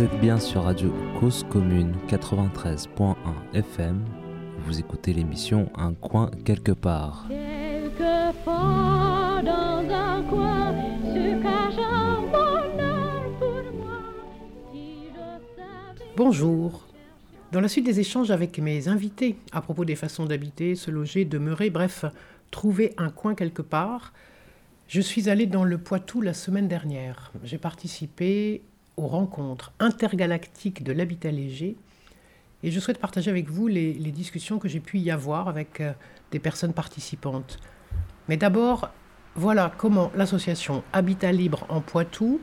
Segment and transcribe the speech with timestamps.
[0.00, 3.16] Vous êtes bien sur Radio Cause Commune 93.1
[3.52, 4.02] FM.
[4.60, 7.26] Vous écoutez l'émission Un coin quelque part.
[7.28, 10.72] Quelquefois dans un coin
[11.04, 13.98] se cache un bonheur pour moi.
[14.72, 16.86] Si je savais- Bonjour.
[17.52, 21.26] Dans la suite des échanges avec mes invités à propos des façons d'habiter, se loger,
[21.26, 22.06] demeurer, bref,
[22.50, 24.14] trouver un coin quelque part,
[24.88, 27.32] je suis allé dans le Poitou la semaine dernière.
[27.44, 28.62] J'ai participé
[29.00, 31.76] aux rencontres intergalactiques de l'habitat léger
[32.62, 35.92] et je souhaite partager avec vous les, discussions que j'ai pu y avoir avec euh,
[36.30, 37.58] des personnes participantes.
[38.28, 38.90] Mais d'abord,
[39.34, 42.40] voilà comment l'association Habitat Libre en Poitou,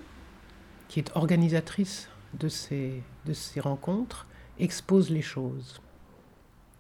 [0.88, 3.04] qui est organisatrice de ces
[3.60, 4.26] rencontres,
[4.60, 5.82] expose les choses.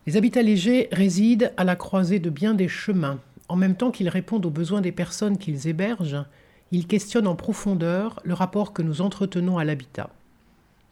[0.07, 3.19] Les habitats légers résident à la croisée de bien des chemins.
[3.49, 6.25] En même temps qu'ils répondent aux besoins des personnes qu'ils hébergent,
[6.71, 10.09] ils questionnent en profondeur le rapport que nous entretenons à l'habitat.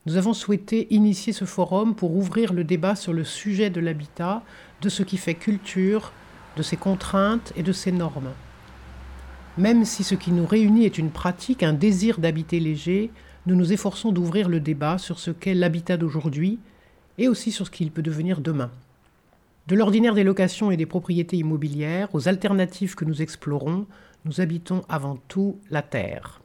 [0.05, 4.43] Nous avons souhaité initier ce forum pour ouvrir le débat sur le sujet de l'habitat,
[4.81, 6.11] de ce qui fait culture,
[6.55, 8.29] de ses contraintes et de ses normes.
[9.57, 13.09] Même si ce qui nous réunit est une pratique, un désir d'habiter léger,
[13.47, 16.59] nous nous efforçons d'ouvrir le débat sur ce qu'est l'habitat d'aujourd'hui
[17.17, 18.69] et aussi sur ce qu'il peut devenir demain.
[19.67, 23.87] De l'ordinaire des locations et des propriétés immobilières aux alternatives que nous explorons,
[24.25, 26.41] nous habitons avant tout la Terre.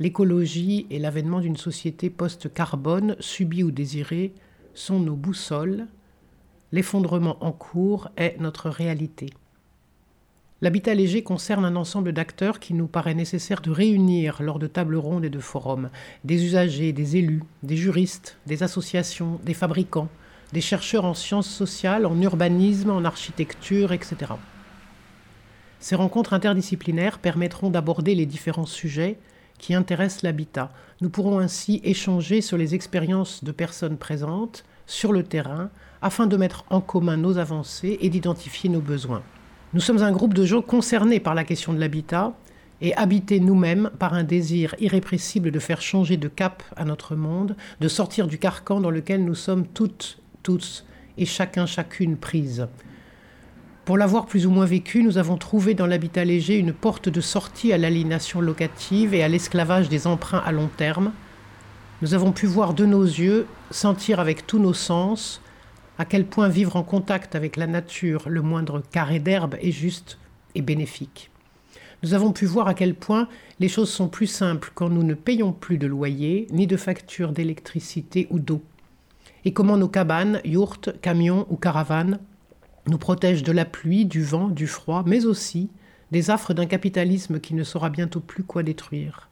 [0.00, 4.34] L'écologie et l'avènement d'une société post-carbone, subie ou désirée,
[4.74, 5.86] sont nos boussoles.
[6.72, 9.30] L'effondrement en cours est notre réalité.
[10.60, 14.96] L'habitat léger concerne un ensemble d'acteurs qui nous paraît nécessaire de réunir lors de tables
[14.96, 15.90] rondes et de forums.
[16.24, 20.08] Des usagers, des élus, des juristes, des associations, des fabricants,
[20.52, 24.32] des chercheurs en sciences sociales, en urbanisme, en architecture, etc.
[25.84, 29.18] Ces rencontres interdisciplinaires permettront d'aborder les différents sujets
[29.58, 30.72] qui intéressent l'habitat.
[31.02, 35.68] Nous pourrons ainsi échanger sur les expériences de personnes présentes sur le terrain
[36.00, 39.22] afin de mettre en commun nos avancées et d'identifier nos besoins.
[39.74, 42.32] Nous sommes un groupe de gens concernés par la question de l'habitat
[42.80, 47.56] et habités nous-mêmes par un désir irrépressible de faire changer de cap à notre monde,
[47.80, 50.86] de sortir du carcan dans lequel nous sommes toutes, tous
[51.18, 52.68] et chacun, chacune prises.
[53.84, 57.20] Pour l'avoir plus ou moins vécu, nous avons trouvé dans l'habitat léger une porte de
[57.20, 61.12] sortie à l'aliénation locative et à l'esclavage des emprunts à long terme.
[62.00, 65.42] Nous avons pu voir de nos yeux, sentir avec tous nos sens,
[65.98, 70.16] à quel point vivre en contact avec la nature, le moindre carré d'herbe, est juste
[70.54, 71.30] et bénéfique.
[72.02, 73.28] Nous avons pu voir à quel point
[73.60, 77.32] les choses sont plus simples quand nous ne payons plus de loyer, ni de factures
[77.32, 78.62] d'électricité ou d'eau.
[79.44, 82.18] Et comment nos cabanes, yourtes, camions ou caravanes
[82.86, 85.70] nous protègent de la pluie, du vent, du froid, mais aussi
[86.10, 89.28] des affres d'un capitalisme qui ne saura bientôt plus quoi détruire.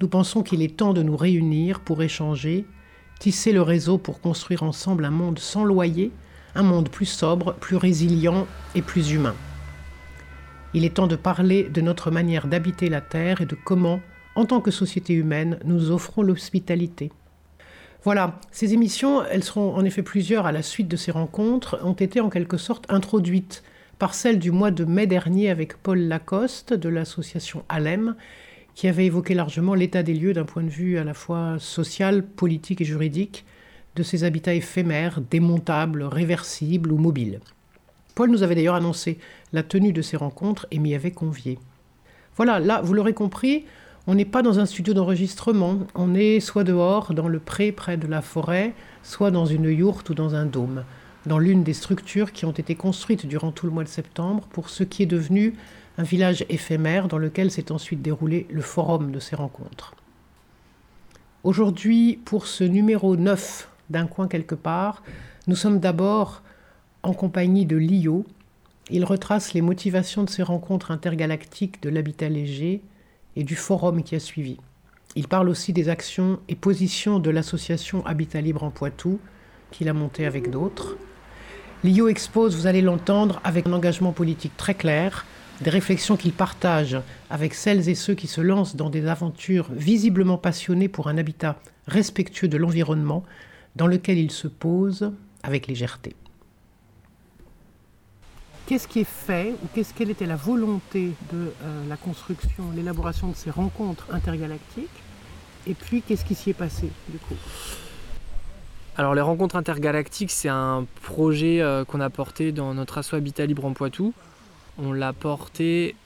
[0.00, 2.64] Nous pensons qu'il est temps de nous réunir pour échanger,
[3.18, 6.10] tisser le réseau pour construire ensemble un monde sans loyer,
[6.54, 9.34] un monde plus sobre, plus résilient et plus humain.
[10.74, 14.00] Il est temps de parler de notre manière d'habiter la Terre et de comment,
[14.34, 17.10] en tant que société humaine, nous offrons l'hospitalité.
[18.04, 21.94] Voilà, ces émissions, elles seront en effet plusieurs à la suite de ces rencontres, ont
[21.94, 23.64] été en quelque sorte introduites
[23.98, 28.14] par celle du mois de mai dernier avec Paul Lacoste de l'association Alem,
[28.76, 32.24] qui avait évoqué largement l'état des lieux d'un point de vue à la fois social,
[32.24, 33.44] politique et juridique
[33.96, 37.40] de ces habitats éphémères, démontables, réversibles ou mobiles.
[38.14, 39.18] Paul nous avait d'ailleurs annoncé
[39.52, 41.58] la tenue de ces rencontres et m'y avait convié.
[42.36, 43.64] Voilà, là, vous l'aurez compris,
[44.08, 47.98] on n'est pas dans un studio d'enregistrement, on est soit dehors, dans le pré près
[47.98, 50.84] de la forêt, soit dans une yourte ou dans un dôme,
[51.26, 54.70] dans l'une des structures qui ont été construites durant tout le mois de septembre pour
[54.70, 55.52] ce qui est devenu
[55.98, 59.94] un village éphémère dans lequel s'est ensuite déroulé le forum de ces rencontres.
[61.44, 65.02] Aujourd'hui, pour ce numéro 9 d'un coin quelque part,
[65.48, 66.42] nous sommes d'abord
[67.02, 68.24] en compagnie de Lio.
[68.88, 72.80] Il retrace les motivations de ces rencontres intergalactiques de l'habitat léger
[73.38, 74.58] et du forum qui a suivi.
[75.14, 79.20] Il parle aussi des actions et positions de l'association Habitat Libre en Poitou,
[79.70, 80.96] qu'il a monté avec d'autres.
[81.84, 85.24] Lio expose, vous allez l'entendre, avec un engagement politique très clair,
[85.60, 87.00] des réflexions qu'il partage
[87.30, 91.60] avec celles et ceux qui se lancent dans des aventures visiblement passionnées pour un habitat
[91.86, 93.22] respectueux de l'environnement
[93.76, 95.12] dans lequel il se pose
[95.44, 96.16] avec légèreté.
[98.68, 103.28] Qu'est-ce qui est fait ou qu'est-ce quelle était la volonté de euh, la construction, l'élaboration
[103.28, 104.90] de ces rencontres intergalactiques
[105.66, 107.34] Et puis qu'est-ce qui s'y est passé du coup?
[108.98, 113.46] Alors les rencontres intergalactiques, c'est un projet euh, qu'on a porté dans notre asso Habitat
[113.46, 114.12] Libre en Poitou.
[114.78, 115.96] On l'a porté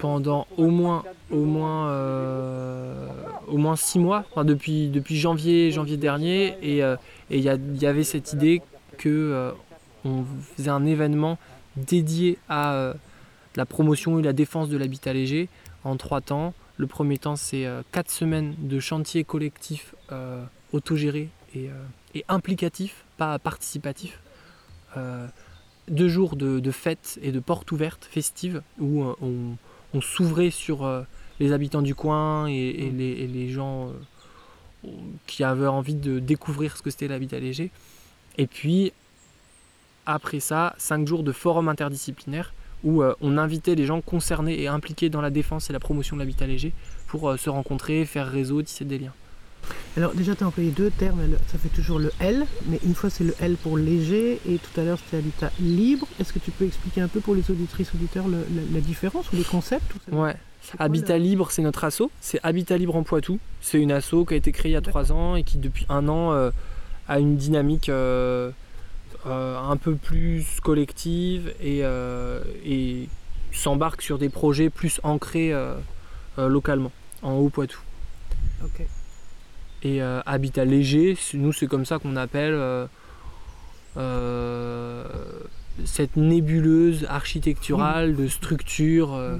[0.00, 3.06] pendant au moins, au moins, euh,
[3.46, 6.82] au moins six mois, depuis, depuis janvier, janvier dernier, et
[7.30, 8.62] il y, y avait cette idée
[8.98, 9.52] que
[10.04, 10.24] on
[10.56, 11.38] faisait un événement
[11.86, 12.94] dédié à euh,
[13.56, 15.48] la promotion et la défense de l'habitat léger
[15.84, 16.54] en trois temps.
[16.76, 21.70] Le premier temps, c'est euh, quatre semaines de chantier collectif euh, autogéré et,
[22.14, 24.20] et implicatif, pas participatif.
[25.88, 29.56] Deux jours de, de fêtes et de portes ouvertes festives où on,
[29.94, 30.86] on s'ouvrait sur
[31.40, 33.92] les habitants du coin et, et les, et les gens
[35.26, 37.70] qui avaient envie de découvrir ce que c'était l'habitat léger.
[38.36, 38.92] Et puis,
[40.08, 42.52] après ça, cinq jours de forum interdisciplinaire
[42.84, 46.16] où euh, on invitait les gens concernés et impliqués dans la défense et la promotion
[46.16, 46.72] de l'habitat léger
[47.08, 49.12] pour euh, se rencontrer, faire réseau, tisser des liens.
[49.96, 53.10] Alors déjà, tu as employé deux termes, ça fait toujours le L, mais une fois
[53.10, 56.06] c'est le L pour léger, et tout à l'heure c'était habitat libre.
[56.20, 59.30] Est-ce que tu peux expliquer un peu pour les auditrices, auditeurs, le- la, la différence
[59.32, 60.36] ou les concepts ou ça- Ouais.
[60.76, 62.10] quoi, Habitat Libre, c'est notre asso.
[62.20, 63.40] C'est Habitat Libre en Poitou.
[63.60, 65.84] C'est une asso qui a été créée il y a trois ans et qui, depuis
[65.88, 66.50] un an, euh,
[67.08, 67.88] a une dynamique
[69.26, 73.08] un peu plus collective et, euh, et
[73.52, 75.74] s'embarque sur des projets plus ancrés euh,
[76.38, 76.92] euh, localement,
[77.22, 77.80] en Haut-Poitou.
[79.82, 82.86] Et euh, Habitat Léger, nous, c'est comme ça qu'on appelle euh,
[83.96, 85.04] euh,
[85.84, 89.14] cette nébuleuse architecturale de structures.
[89.14, 89.36] euh,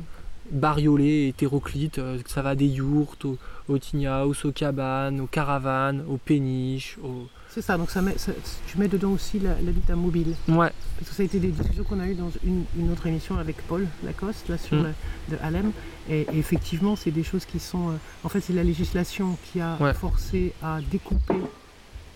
[0.51, 0.61] Mm.
[0.61, 3.37] bariolé, hétéroclite, euh, ça va des yourtes au,
[3.69, 7.29] au tiny house, aux cabanes, aux caravanes, aux péniches, aux...
[7.59, 8.31] C'est ça, donc ça met, ça-
[8.69, 10.37] tu mets dedans aussi l'habitat mobile.
[10.47, 13.05] Ouais, Parce que ça a été des discussions qu'on a eues dans une, une autre
[13.09, 14.83] émission avec Paul Lacoste, là, sur Mm.
[14.85, 15.73] le- de Alem.
[16.09, 17.89] Et, et effectivement, c'est des choses qui sont.
[17.91, 19.93] euh, en fait, c'est la législation qui a Ouais.
[19.93, 21.35] forcé à découper,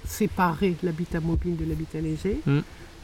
[0.07, 2.39] séparer l'habitat mobile de l'habitat léger.
[2.47, 2.59] Mm.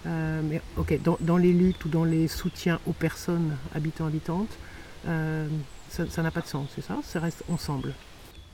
[0.06, 4.56] Euh, mais ok, dans, dans les luttes ou dans les soutiens aux personnes habitants habitantes,
[5.08, 5.48] euh,
[5.90, 6.98] ça n'a pas de sens, c'est ça?
[7.02, 7.94] Ça reste ensemble,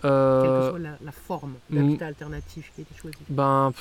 [0.04, 1.76] quelle que euh, soit la, la forme mm.
[1.76, 3.16] d'habitat alternatif qui a été choisie.
[3.28, 3.72] ben,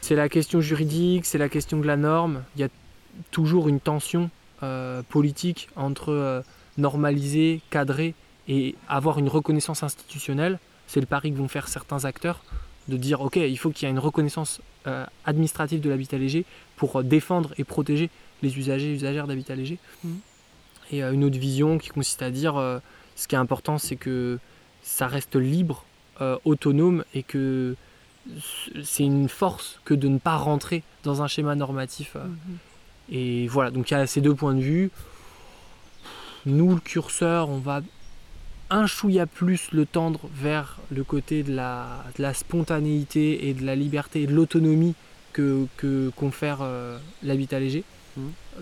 [0.00, 2.44] c'est la question juridique, c'est la question de la norme.
[2.54, 2.68] Il y a
[3.30, 4.30] toujours une tension
[4.62, 6.42] euh, politique entre euh,
[6.78, 8.14] normaliser, cadrer
[8.48, 10.58] et avoir une reconnaissance institutionnelle.
[10.86, 12.42] C'est le pari que vont faire certains acteurs
[12.88, 16.44] de dire ok, il faut qu'il y ait une reconnaissance euh, administrative de l'habitat léger
[16.76, 18.10] pour euh, défendre et protéger
[18.42, 19.78] les usagers et usagères d'habitat léger.
[20.04, 20.18] Mhm.
[20.92, 22.78] Et euh, une autre vision qui consiste à dire euh,
[23.16, 24.38] ce qui est important, c'est que
[24.86, 25.84] ça reste libre,
[26.20, 27.74] euh, autonome et que
[28.82, 32.12] c'est une force que de ne pas rentrer dans un schéma normatif.
[32.16, 32.24] euh.
[32.24, 32.58] Mhm.
[33.10, 34.90] Et voilà, donc il y a ces deux points de vue.
[36.46, 37.82] Nous, le curseur, on va
[38.70, 43.64] un chouïa plus le tendre vers le côté de la, de la spontanéité et de
[43.64, 44.94] la liberté et de l'autonomie
[45.32, 47.84] que, que confère euh, l'habitat léger.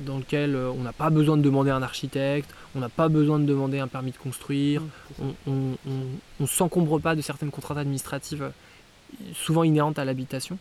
[0.01, 3.39] Dans lequel euh, on n'a pas besoin de demander un architecte, on n'a pas besoin
[3.39, 4.83] de demander un permis de construire,
[5.19, 5.25] ça.
[5.47, 5.77] on
[6.41, 8.51] on s'encombre pas de certaines contraintes administratives euh,
[9.35, 10.59] souvent inhérentes à l'habitation.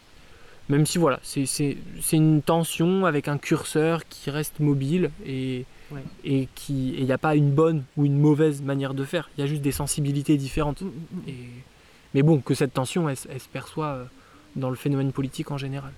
[0.69, 1.77] Même si voilà, c'est-
[2.13, 6.01] une tension avec un curseur qui reste mobile et Ouais.
[6.24, 9.30] et qui il n'y a pas une bonne ou une mauvaise manière de faire.
[9.38, 10.81] Il y a juste des sensibilités différentes.
[10.81, 11.30] Mm, mm, mm.
[11.30, 11.33] Et,
[12.15, 14.06] mais bon, que cette tension, elle se perçoit euh,
[14.56, 15.91] dans le phénomène politique en général.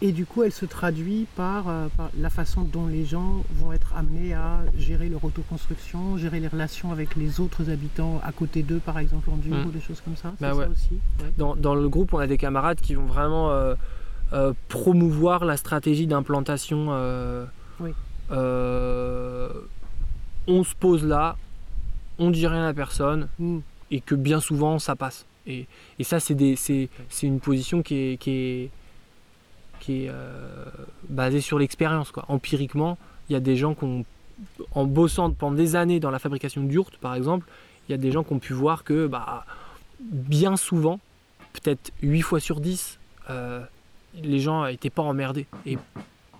[0.00, 3.72] Et du coup, elle se traduit par, euh, par la façon dont les gens vont
[3.72, 8.62] être amenés à gérer leur autoconstruction, gérer les relations avec les autres habitants à côté
[8.62, 9.70] d'eux, par exemple, en dur Mm.
[9.72, 10.32] des choses comme ça.
[10.40, 10.64] Bah ouais.
[10.66, 10.94] ça aussi.
[11.20, 11.32] ouais.
[11.36, 13.74] Dans, dans le groupe, on a des camarades qui vont vraiment euh,
[14.32, 16.88] euh, promouvoir la stratégie d'implantation.
[16.90, 17.44] euh,
[17.80, 17.90] Oui.
[20.46, 21.36] on se pose là,
[22.18, 23.58] on dit rien à personne, Mm.
[23.90, 25.26] et que bien souvent ça passe.
[25.46, 25.66] Et,
[25.98, 26.36] et ça, c'est
[27.22, 28.70] une position qui est, qui est,
[29.88, 30.64] qui est euh,
[31.08, 32.10] basée sur l'expérience.
[32.10, 32.26] quoi.
[32.28, 34.04] Empiriquement, il y a des gens qui ont,
[34.74, 37.46] en bossant pendant des années dans la fabrication de yurts, par exemple,
[37.88, 39.46] il y a des gens qui ont pu voir que bah,
[40.00, 41.00] bien souvent,
[41.54, 42.98] peut-être 8 fois sur 10,
[43.30, 43.62] euh,
[44.22, 45.46] les gens n'étaient pas emmerdés.
[45.64, 45.78] Et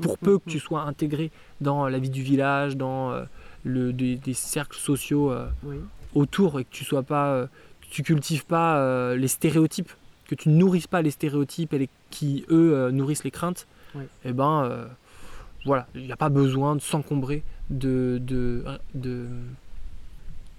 [0.02, 1.30] pour peu que tu sois intégré
[1.62, 3.24] dans la vie du village, dans euh,
[3.64, 5.76] le, des, des cercles sociaux euh, Oui.
[6.14, 7.46] autour et que tu sois pas,
[7.90, 9.90] tu cultives pas les stéréotypes,
[10.28, 13.66] que tu nourrisses pas les stéréotypes et les- qui eux euh, nourrissent les craintes,
[13.96, 14.04] Oui.
[14.24, 14.86] et ben euh,
[15.64, 18.62] voilà, il n'y a pas besoin de s'encombrer de, de,
[18.94, 19.26] de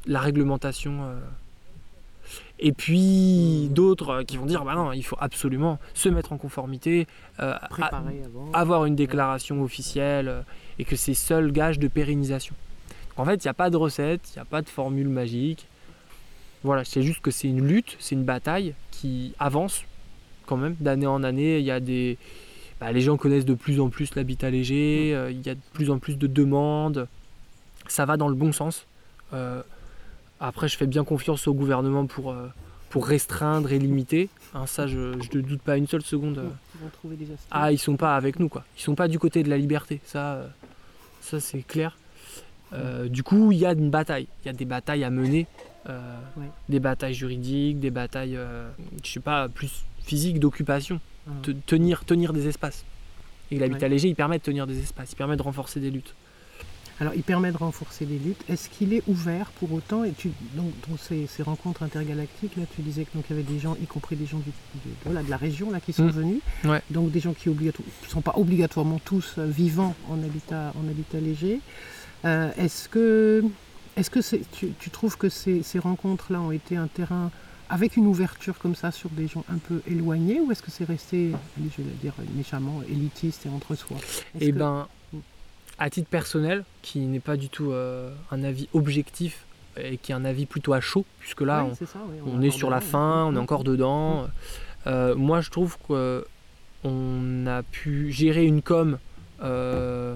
[0.06, 1.04] la réglementation.
[1.04, 1.20] euh.
[2.60, 3.74] Et puis Mmh.
[3.74, 7.08] d'autres qui vont dire bah non, il faut absolument se mettre en conformité,
[7.40, 8.02] euh, a-
[8.54, 10.44] avoir une déclaration officielle
[10.78, 12.54] et que c'est seul gage de pérennisation.
[13.18, 15.10] Donc, en fait, il n'y a pas de recette, il n'y a pas de formule
[15.10, 15.68] magique.
[16.64, 19.84] Voilà, c'est juste que c'est une lutte, c'est une bataille qui avance
[20.46, 21.60] quand même d'année en année.
[21.60, 22.18] Il y a des,
[22.82, 25.62] bah, les gens connaissent de plus en plus l'habitat léger, euh, il y a de
[25.74, 27.08] plus en plus de demandes.
[27.88, 28.86] Ça va dans le bon sens.
[29.34, 29.62] Euh,
[30.42, 32.48] Après, je fais bien confiance au gouvernement pour, euh,
[32.90, 34.30] pour restreindre et limiter.
[34.54, 36.44] Hein, ça, je ne doute pas une seule seconde.
[36.76, 37.48] Ils vont trouver des astuces.
[37.52, 38.64] Ah, ils sont pas avec nous, quoi.
[38.78, 40.02] Ils sont pas du côté de la liberté.
[40.06, 40.50] Ça,
[41.22, 41.98] ça c'est clair.
[43.08, 44.28] Du coup, il y a une bataille.
[44.44, 45.48] Il y a des batailles à mener.
[45.88, 46.20] Euh.
[46.68, 48.70] Des batailles juridiques, des batailles, euh,
[49.04, 51.00] je sais pas, plus physiques d'occupation.
[51.28, 51.32] Ah.
[51.44, 52.84] Te- tenir, tenir des espaces.
[53.52, 55.12] Et l'habitat léger, il permet de tenir des espaces.
[55.12, 56.14] Il permet de renforcer des luttes.
[57.02, 58.44] Alors, il permet de renforcer les luttes.
[58.50, 62.64] Est-ce qu'il est ouvert pour autant Et tu, donc, dans ces, ces rencontres intergalactiques, là,
[62.76, 64.94] tu disais que donc il y avait des gens, y compris des gens du- de,
[65.06, 66.10] voilà, de la région, là, qui sont Mm.
[66.12, 66.42] venus.
[66.66, 66.82] Ouais.
[66.90, 67.72] Donc des gens qui ne
[68.10, 71.62] sont pas obligatoirement tous euh, vivants en habitat, en habitat léger.
[72.26, 73.46] Euh, est-ce que,
[73.98, 74.20] est-ce que
[74.56, 77.32] tu, tu trouves que ces, ces rencontres-là ont été un terrain
[77.70, 80.86] avec une ouverture comme ça sur des gens un peu éloignés, ou est-ce que c'est
[80.86, 83.98] resté, je vais dire méchamment, élitiste et entre soi?
[84.40, 84.88] Et que- ben,
[85.78, 89.46] à titre personnel, qui n'est pas du tout euh, un avis objectif
[89.78, 92.18] et qui est un avis plutôt à chaud, puisque là, Oui, on, c'est ça, oui,
[92.26, 94.28] on est sur la fin, on est encore dedans.
[94.88, 98.98] Euh, moi, je trouve qu'on a pu gérer une com
[99.42, 100.16] euh,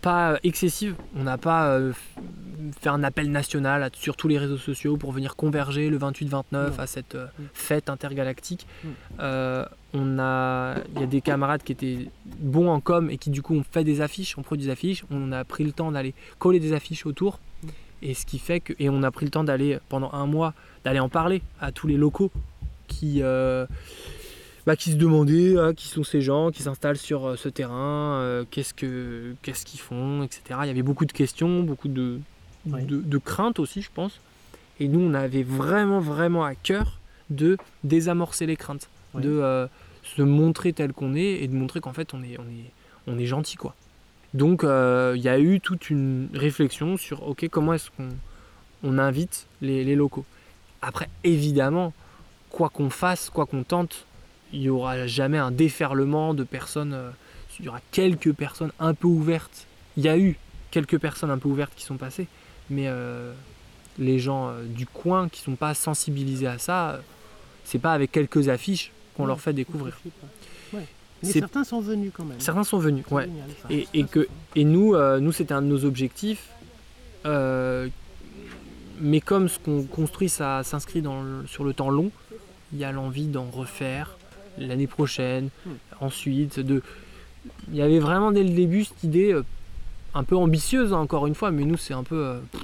[0.00, 0.94] pas excessive.
[1.16, 1.92] On n'a pas euh,
[2.80, 6.60] fait un appel national sur tous les réseaux sociaux pour venir converger le 28-29 Non.
[6.78, 7.42] à cette euh, Mm.
[7.54, 8.66] fête intergalactique.
[8.84, 8.88] Mm.
[9.20, 13.30] Euh, on a, il y a des camarades qui étaient bons en com et qui
[13.30, 15.04] du coup ont fait des affiches, ont produit des affiches.
[15.10, 17.38] On a pris le temps d'aller coller des affiches autour.
[17.62, 17.68] Mm.
[18.02, 20.54] Et ce qui fait que, et on a pris le temps d'aller pendant un mois
[20.84, 22.30] d'aller en parler à tous les locaux
[22.88, 23.66] qui, euh,
[24.66, 28.14] bah, qui se demandaient ah, qui sont ces gens qui s'installent sur euh, ce terrain,
[28.20, 30.42] euh, qu'est-ce que qu'est-ce qu'ils font, etc.
[30.62, 32.18] Il y avait beaucoup de questions, beaucoup de,
[32.66, 32.84] Oui.
[32.84, 34.20] de, de craintes aussi, je pense.
[34.78, 36.98] Et nous, on avait vraiment, vraiment à cœur
[37.30, 39.22] de désamorcer les craintes, Oui.
[39.22, 39.66] de euh,
[40.02, 42.70] se montrer tel qu'on est et de montrer qu'en fait, on est, on est,
[43.06, 43.74] on est gentil, quoi.
[44.32, 48.08] Donc, euh, il y a eu toute une réflexion sur, ok, comment est-ce qu'on
[48.82, 50.24] on invite les, les locaux.
[50.82, 51.92] Après, évidemment,
[52.48, 54.06] quoi qu'on fasse, quoi qu'on tente,
[54.52, 56.92] il n'y aura jamais un déferlement de personnes.
[56.94, 57.10] euh,
[57.58, 59.66] il y aura quelques personnes un peu ouvertes.
[59.98, 60.36] Il y a eu
[60.70, 62.26] quelques personnes un peu ouvertes qui sont passées,
[62.70, 63.32] mais euh,
[63.98, 67.00] les gens euh, du coin qui sont pas sensibilisés à ça,
[67.64, 69.98] c'est pas avec quelques affiches qu'on Ouais, leur fait découvrir.
[70.72, 70.86] Ouais.
[71.22, 72.40] Mais C'est- certains sont venus quand même.
[72.40, 73.24] Certains sont venus, ouais.
[73.24, 73.68] génial, ça.
[73.92, 74.28] Et- que-.
[74.56, 76.48] Et nous, euh, nous c'était un de nos objectifs.
[77.26, 77.88] euh,
[79.00, 81.02] mais comme ce qu'on construit, ça s'inscrit
[81.46, 82.10] sur le temps long,
[82.72, 84.16] il y a l'envie d'en refaire
[84.58, 85.70] l'année prochaine, Hmm.
[86.00, 86.60] ensuite.
[86.60, 86.82] De...
[87.70, 89.42] Il y avait vraiment dès le début cette idée euh,
[90.14, 92.16] un peu ambitieuse, hein, encore une fois, mais nous, c'est un peu.
[92.24, 92.60] euh, pff,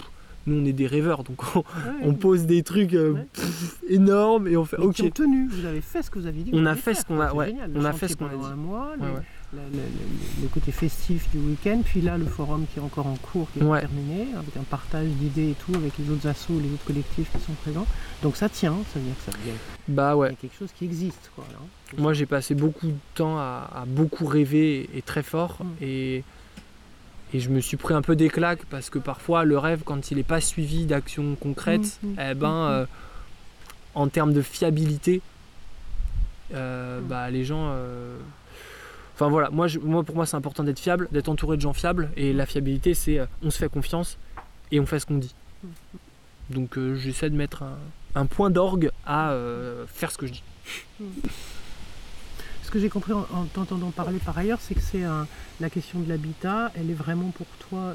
[0.48, 1.64] nous, on est des rêveurs, donc on, Ouais,
[2.02, 3.26] on pose des trucs euh, Ouais.
[3.32, 4.94] pff, énormes et on fait mais ok.
[4.94, 6.50] qui ont tenu, vous avez fait ce que vous avez dit.
[6.52, 8.44] On a fait ce qu'on a- ouais, on a fait ce qu'on a dit.
[8.44, 9.22] un mois, le, Ouais, ouais.
[9.52, 13.06] Le- le- le- le côté festif du week-end, puis là le forum qui est encore
[13.06, 13.80] en cours, qui est Ouais.
[13.80, 17.40] terminé, avec un partage d'idées et tout, avec les autres assos, les autres collectifs qui
[17.44, 17.86] sont présents.
[18.22, 19.52] Donc ça tient, ça veut dire que ça a-
[19.88, 20.28] Bah il y ouais.
[20.30, 21.30] a quelque chose qui existe.
[21.34, 21.58] Quoi, là.
[21.96, 25.58] Moi, j'ai passé beaucoup de temps à, à beaucoup rêver et très fort.
[25.60, 25.66] Mm.
[25.84, 26.24] Et,
[27.32, 30.10] et je me suis pris un peu des claques parce que parfois, le rêve, quand
[30.10, 32.86] il n'est pas suivi d'actions concrètes, Mm, mm, eh ben, euh,
[33.94, 35.22] en termes de fiabilité,
[36.54, 37.68] euh, bah, les gens.
[37.70, 38.18] euh,
[39.16, 41.72] Enfin voilà, moi, je- moi pour moi c'est important d'être fiable, d'être entouré de gens
[41.72, 42.10] fiables.
[42.16, 44.18] Et la fiabilité, c'est euh, on se fait confiance
[44.70, 45.34] et on fait ce qu'on dit.
[45.64, 45.68] Mm.
[46.50, 47.78] Donc euh, j'essaie de mettre un,
[48.14, 50.42] un point d'orgue à euh, faire ce que je dis.
[52.62, 55.02] Ce que j'ai compris en, en t'entendant parler par ailleurs, c'est que c'est
[55.60, 57.94] la question de l'habitat, elle est vraiment pour toi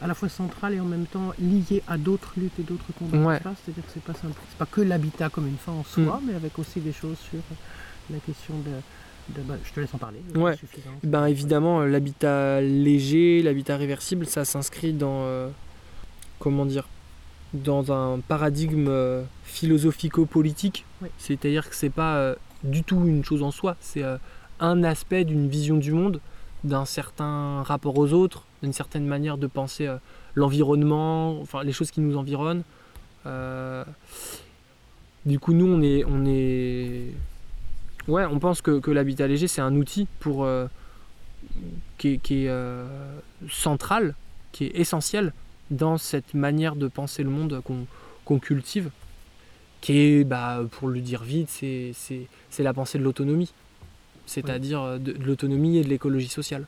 [0.00, 3.18] à la fois centrale et en même temps liée à d'autres luttes et d'autres combats.
[3.18, 3.40] Ouais.
[3.64, 6.34] C'est-à-dire que c'est pas simple, c'est pas que l'habitat comme une fin en soi, mais
[6.34, 7.40] avec aussi des choses sur
[8.10, 8.70] la question de.
[9.30, 10.20] De- bah, je te laisse en parler.
[10.34, 10.56] Ouais.
[11.02, 15.48] Ben évidemment, euh, l'habitat léger, l'habitat réversible, ça s'inscrit dans euh,
[16.38, 16.86] comment dire,
[17.54, 20.84] dans un paradigme euh, philosophico-politique.
[21.18, 24.02] C'est-à-dire que c'est pas euh, du tout une chose en soi, c'est
[24.60, 26.20] un aspect d'une vision du monde,
[26.64, 29.88] d'un certain rapport aux autres, d'une certaine manière de penser
[30.34, 32.62] l'environnement, enfin les choses qui nous environnent.
[35.26, 37.12] Du coup, nous, on est, on est,
[38.08, 40.66] ouais, on pense que, que l'habitat léger c'est un outil pour euh,
[41.98, 42.86] qui est, qui est, euh,
[43.48, 44.14] central,
[44.52, 45.32] qui est essentiel
[45.70, 47.62] dans cette manière de penser le monde
[48.24, 48.90] qu'on cultive,
[49.80, 51.94] qui est, bah, pour le dire vite, c'est
[52.58, 53.52] la pensée de l'autonomie,
[54.26, 56.66] c'est-à-dire euh, de, de l'autonomie et de l'écologie sociale,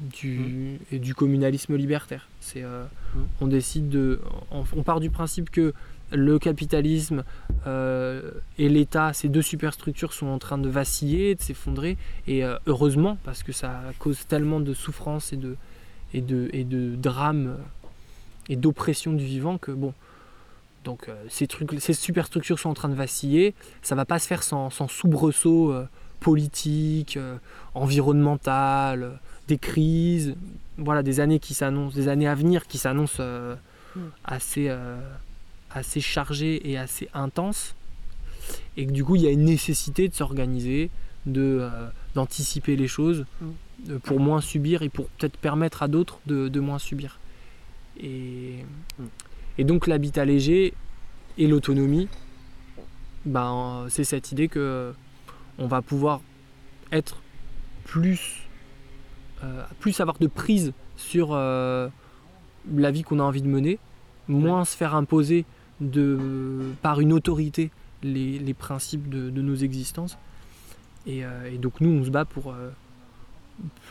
[0.00, 2.28] du, et du communalisme libertaire.
[2.40, 2.84] C'est, euh,
[3.16, 3.24] Mm.
[3.40, 4.20] On décide de,
[4.50, 5.72] on, on part du principe que
[6.12, 7.24] le capitalisme
[7.66, 11.96] euh, et l'État, ces deux superstructures sont en train de vaciller, de s'effondrer,
[12.26, 15.56] et euh, heureusement, parce que ça cause tellement de souffrance et de,
[16.14, 17.56] et de, et de drames
[18.48, 19.92] et d'oppression du vivant que bon.
[20.84, 23.54] Donc euh, ces, trucs, ces superstructures sont en train de vaciller.
[23.82, 25.88] Ça va pas se faire sans, sans soubresaut euh,
[26.20, 27.36] politique, euh,
[27.74, 29.10] environnemental, euh,
[29.48, 30.36] des crises,
[30.78, 33.56] voilà, des années qui s'annoncent, des années à venir qui s'annoncent euh,
[33.96, 34.00] Mm.
[34.24, 34.98] assez, euh,
[35.70, 37.74] assez chargées et assez intenses.
[38.76, 40.90] Et que du coup, il y a une nécessité de s'organiser,
[41.26, 43.24] de, euh, d'anticiper les choses
[43.86, 43.98] Mm.
[43.98, 47.18] pour moins subir et pour peut-être permettre à d'autres de, de moins subir.
[48.00, 48.64] Et,
[48.98, 49.04] Mm.
[49.58, 50.72] et donc l'habitat léger
[51.36, 52.08] et l'autonomie,
[53.26, 54.94] ben, c'est cette idée que
[55.58, 56.20] on va pouvoir
[56.92, 57.20] être
[57.84, 58.46] plus,
[59.42, 61.88] euh, plus avoir de prise sur euh,
[62.74, 63.78] la vie qu'on a envie de mener,
[64.28, 65.44] moins se faire imposer
[65.80, 67.70] de, par une autorité
[68.02, 70.18] les, les principes de, de nos existences.
[71.06, 72.70] Et, euh, et donc nous, on se bat pour euh,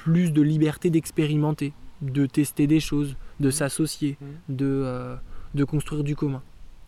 [0.03, 4.17] plus de liberté d'expérimenter, de tester des choses, de s'associer,
[4.49, 5.15] de, euh,
[5.53, 6.41] de construire du commun.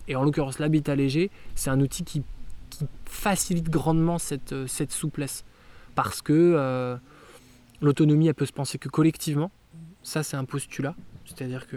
[0.08, 2.24] Et en l'occurrence, l'habitat léger, c'est un outil qui,
[2.70, 5.44] qui facilite grandement cette, cette souplesse.
[5.96, 6.98] Parce que
[7.82, 9.52] l'autonomie, elle peut se penser que collectivement.
[10.04, 10.96] Ça, c'est un postulat.
[11.26, 11.76] C'est-à-dire que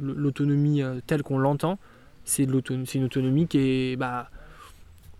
[0.00, 1.78] l'autonomie telle qu'on l'entend,
[2.30, 4.30] c'est une autonomie qui est, bah,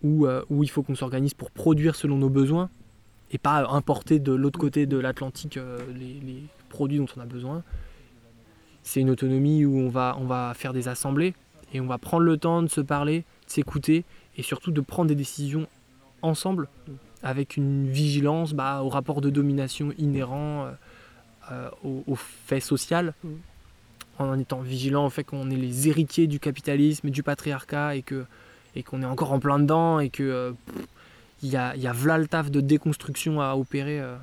[0.03, 2.69] où, euh, où il faut qu'on s'organise pour produire selon nos besoins
[3.31, 7.25] et pas importer de l'autre côté de l'Atlantique euh, les, les produits dont on a
[7.25, 7.63] besoin.
[8.83, 11.33] C'est une autonomie où on va, on va faire des assemblées
[11.73, 14.03] et on va prendre le temps de se parler, de s'écouter
[14.37, 15.67] et surtout de prendre des décisions
[16.21, 16.67] ensemble
[17.23, 20.71] avec une vigilance bah, au rapport de domination inhérent euh,
[21.51, 23.29] euh, au, au fait social Mm.
[24.21, 28.01] En étant vigilant au fait qu'on est les héritiers du capitalisme et du patriarcat et
[28.01, 28.25] que
[28.75, 30.51] et qu'on est encore en plein dedans et que euh,
[31.43, 34.15] il y a, y a le taf de déconstruction à opérer euh.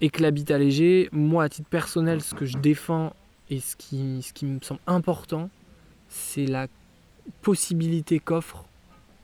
[0.00, 3.14] et que l'habitat léger moi à titre personnel ce que je défends
[3.50, 5.50] et ce qui, ce qui me semble important
[6.08, 6.66] c'est la
[7.42, 8.64] possibilité qu'offre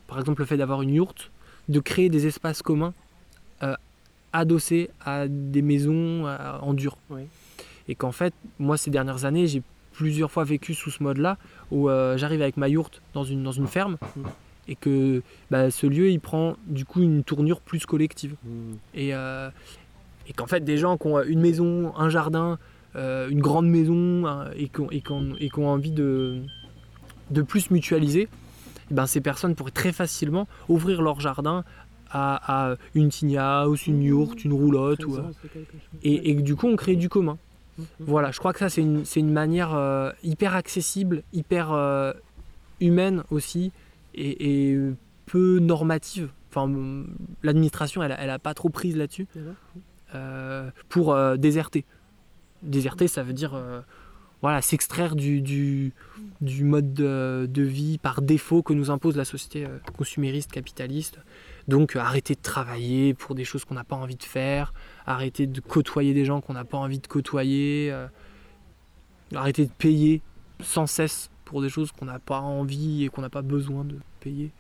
[0.07, 1.31] par exemple le fait d'avoir une yourte
[1.69, 2.95] de créer des espaces communs
[3.63, 3.75] euh,
[4.33, 7.23] adossés à des maisons euh, en dur Oui.
[7.89, 11.39] Et qu'en fait moi ces dernières années j'ai plusieurs fois vécu sous ce mode là
[11.71, 14.21] où euh, j'arrive avec ma yourte dans une, dans une ferme Mm.
[14.69, 18.73] et que bah, ce lieu il prend du coup une tournure plus collective Mm.
[18.95, 19.51] et, euh,
[20.29, 22.59] et qu'en fait des gens qui ont une maison, un jardin,
[22.97, 26.43] euh, une grande maison hein, et qui ont, envie de,
[27.31, 28.29] de plus mutualiser,
[28.91, 31.65] ben, ces personnes pourraient très facilement ouvrir leur jardin
[32.11, 35.05] à, à une house, une yourte, une roulotte.
[35.07, 35.23] ou, euh,
[36.03, 37.39] et, et que du coup on crée du commun.
[38.01, 42.13] Voilà, je crois que ça c'est une, manière euh, hyper accessible, hyper euh,
[42.81, 43.73] humaine aussi
[44.15, 44.79] et, et
[45.27, 46.31] peu normative.
[46.51, 47.05] Enfin,
[47.43, 49.27] l'administration elle, elle a pas trop prise là-dessus
[50.15, 51.85] euh, pour déserter.
[52.63, 53.61] Déserter, ça veut dire
[54.41, 55.93] voilà, s'extraire du, du,
[56.41, 61.19] du mode de, de vie par défaut que nous impose la société consumériste, capitaliste.
[61.67, 64.73] Donc arrêter de travailler pour des choses qu'on n'a pas envie de faire,
[65.09, 68.07] arrêter de côtoyer des gens qu'on n'a pas envie de côtoyer, euh,
[69.35, 70.21] arrêter de payer
[70.61, 73.97] sans cesse pour des choses qu'on n'a pas envie et qu'on n'a pas besoin de
[74.21, 74.51] payer.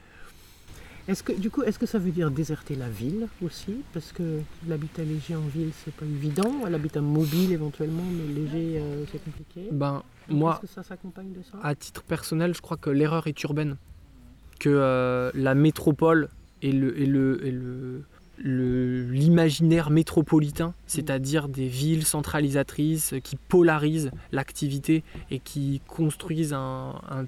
[1.06, 3.76] Est-ce que, du coup, est-ce que ça veut dire déserter la ville aussi?
[3.94, 6.66] Parce que l'habitat léger en ville, c'est pas évident.
[6.68, 9.68] L'habitat mobile éventuellement, mais léger, euh, c'est compliqué.
[9.72, 11.58] Ben, moi, Est-ce que ça s'accompagne de ça?
[11.62, 13.76] à titre personnel, je crois que l'erreur est urbaine.
[14.60, 16.28] Que euh, la métropole
[16.60, 18.04] et le, et le, et le, le-
[18.44, 27.24] l'imaginaire métropolitain, c'est-à-dire des villes centralisatrices qui polarisent l'activité et qui construisent un, un,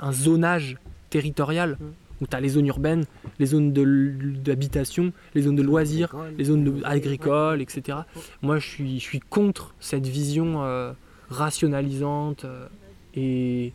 [0.00, 0.76] un zonage
[1.10, 1.84] territorial Mm.
[2.22, 3.04] où tu as les zones urbaines,
[3.38, 7.98] les zones d'habitation, les zones de loisirs, les zones de- agricoles, etc.
[8.42, 10.92] Moi, je suis, je suis contre cette vision euh,
[11.30, 12.66] rationalisante euh,
[13.14, 13.72] et,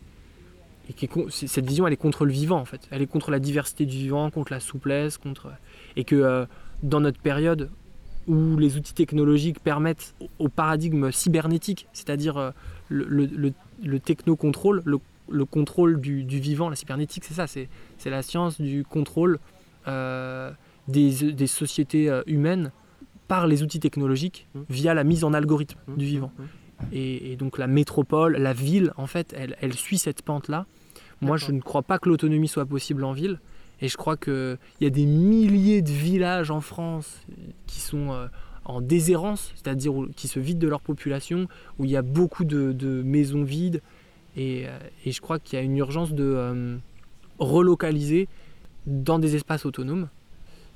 [0.88, 2.82] et qui est cette vision, elle est contre le vivant en fait.
[2.90, 5.50] Elle est contre la diversité du vivant, contre la souplesse, contre
[5.96, 6.46] et que euh,
[6.82, 7.70] dans notre période
[8.26, 12.50] où les outils technologiques permettent au, paradigme cybernétique, c'est-à-dire euh,
[12.88, 13.52] le, le, le-
[13.82, 14.98] le techno-contrôle, le,
[15.30, 17.68] le contrôle du, du vivant, la cybernétique, c'est ça, c'est
[18.10, 19.38] la science du contrôle
[19.88, 20.50] euh,
[20.88, 22.70] des, des sociétés humaines
[23.28, 24.60] par les outils technologiques Mm.
[24.70, 26.32] via la mise en algorithme Mmh, du vivant.
[26.38, 26.86] mmh, mmh.
[26.92, 30.66] Et, et donc la métropole, la ville, en fait, elle, elle suit cette pente-là.
[31.20, 33.40] Moi, je ne crois pas que l'autonomie soit possible en ville.
[33.80, 37.20] Et je crois qu'il y a des milliers de villages en France
[37.66, 38.26] qui sont euh,
[38.64, 42.72] en déshérence, c'est-à-dire qui se vident de leur population, où il y a beaucoup de,
[42.72, 43.82] de maisons vides.
[44.36, 46.76] Et, euh, et je crois qu'il y a une urgence de euh,
[47.38, 48.28] relocaliser
[48.86, 50.08] dans des espaces autonomes.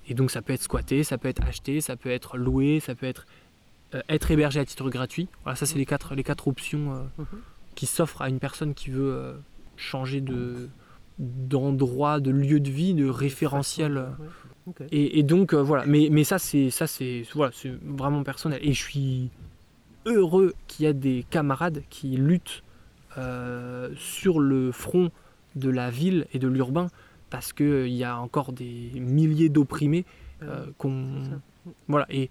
[0.09, 2.95] Et donc ça peut être squatté, ça peut être acheté, ça peut être loué, ça
[2.95, 3.27] peut être
[3.95, 5.29] euh, être hébergé à titre gratuit.
[5.45, 7.27] Voilà, ça c'est les quatre, les quatre options euh, Mhm.
[7.75, 9.37] qui s'offrent à une personne qui veut
[9.77, 10.69] changer de
[11.19, 13.97] d'endroit, de lieu de vie, de référentiel.
[13.97, 14.27] euh, Ouais.
[14.67, 14.83] Ok.
[14.93, 18.61] et, et donc euh, voilà, mais, mais ça c'est ça c'est voilà, c'est vraiment personnel.
[18.63, 19.31] Et je suis
[20.05, 22.63] heureux qu'il y a des camarades qui luttent
[23.17, 25.11] euh, sur le front
[25.57, 26.89] de la ville et de l'urbain
[27.31, 30.05] parce qu'il y a encore des milliers d'opprimés
[30.43, 31.23] euh, qu'on
[31.89, 32.29] voilà et,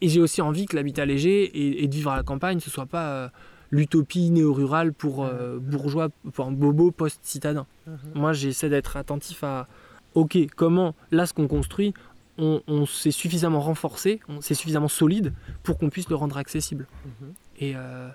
[0.00, 2.70] et j'ai aussi envie que l'habitat léger et, et de vivre à la campagne ce
[2.70, 3.28] soit pas euh,
[3.70, 7.96] l'utopie néo-rurale pour euh, bourgeois pour un bobo post-citadin Mhm.
[8.14, 9.68] moi j'essaie d'être attentif à
[10.14, 11.94] ok comment là ce qu'on construit
[12.38, 17.32] on, on s'est suffisamment renforcé c'est suffisamment solide pour qu'on puisse le rendre accessible Mhm.
[17.58, 18.08] et euh,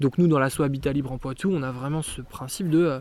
[0.00, 3.00] donc nous, dans l'asso Habitat Libre en Poitou, on a vraiment ce principe de...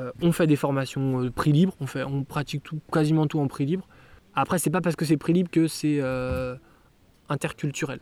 [0.00, 3.46] euh, on fait des formations prix libre, on, fait, on pratique tout, quasiment tout en
[3.48, 3.88] prix libre.
[4.34, 5.98] Après, c'est pas parce que c'est prix libre que c'est
[7.30, 8.00] interculturel.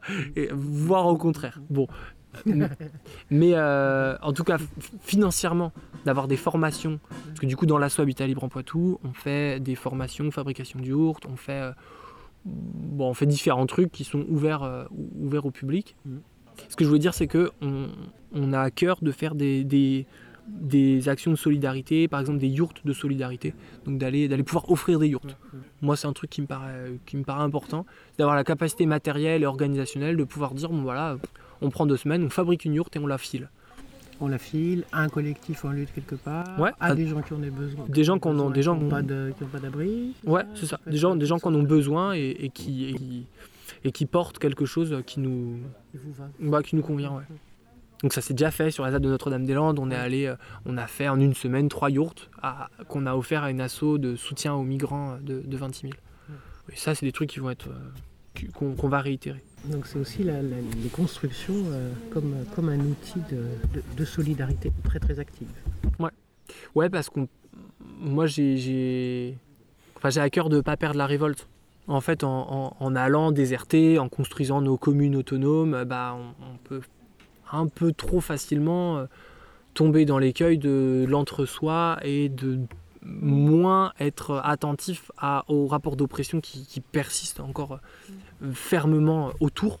[0.52, 1.60] voire au contraire.
[1.70, 1.86] Bon.
[3.30, 4.58] Mais euh, en tout cas,
[5.00, 5.72] financièrement,
[6.04, 7.00] d'avoir des formations.
[7.26, 10.78] Parce que du coup, dans l'asso Habitat Libre en Poitou, on fait des formations, fabrication
[10.80, 11.72] du yourte, on fait, euh,
[12.44, 15.96] bon, on fait différents trucs qui sont ouverts, euh, ou- ouverts au public.
[16.04, 16.20] Mhm.
[16.68, 17.88] Ce que je veux dire, c'est que on,
[18.32, 20.06] on a à cœur de faire des, des,
[20.48, 23.52] des actions de solidarité, par exemple des yourtes de solidarité,
[23.84, 25.36] donc d'aller pouvoir offrir des yourtes.
[25.82, 27.84] Moi, c'est un truc qui me paraît, qui me paraît important,
[28.16, 31.18] d'avoir la capacité matérielle et organisationnelle de pouvoir dire bon voilà,
[31.62, 33.48] on prend deux semaines, on fabrique une yourte et on la file.
[34.20, 37.20] On la file à un collectif en lutte quelque part, Ouais, à à- des gens
[37.20, 37.84] qui en ont besoin.
[37.88, 38.48] Des gens qui n'ont
[38.88, 39.02] pas
[39.60, 40.14] d'abri.
[40.24, 40.80] Ouais, c'est ça.
[40.86, 43.26] Des gens, des qui en ont besoin et, et qui, et, qui,
[43.84, 45.58] et qui portent quelque chose qui nous,
[45.94, 46.28] Et vous va.
[46.40, 47.12] bah, qui nous convient.
[47.12, 47.24] Ouais.
[48.02, 49.78] Donc ça s'est déjà fait sur la ZAD de Notre-Dame-des-Landes.
[49.78, 52.30] On est allé, euh, on a fait en une semaine trois yourtes
[52.88, 55.92] qu'on a offert à une asso de soutien aux migrants de, de 26 000.
[56.72, 59.42] Et ça, c'est des trucs qui vont être, euh, qu'on va réitérer.
[59.70, 63.42] Donc c'est aussi la- les constructions euh, comme, comme un outil de,
[63.96, 65.48] de- solidarité très très active.
[66.76, 67.26] Ouais, parce qu'on,
[67.98, 69.36] moi, j'ai,
[69.96, 71.48] enfin, à cœur de ne pas perdre la révolte.
[71.88, 76.56] En fait, en, en- allant déserter, en construisant nos communes autonomes, euh, bah, on, on
[76.64, 76.80] peut
[77.52, 79.06] un peu trop facilement euh,
[79.74, 82.58] tomber dans l'écueil de l'entre-soi et de
[83.06, 87.78] moins être attentif à, aux rapports d'oppression qui, qui persistent encore
[88.42, 89.80] euh, fermement autour.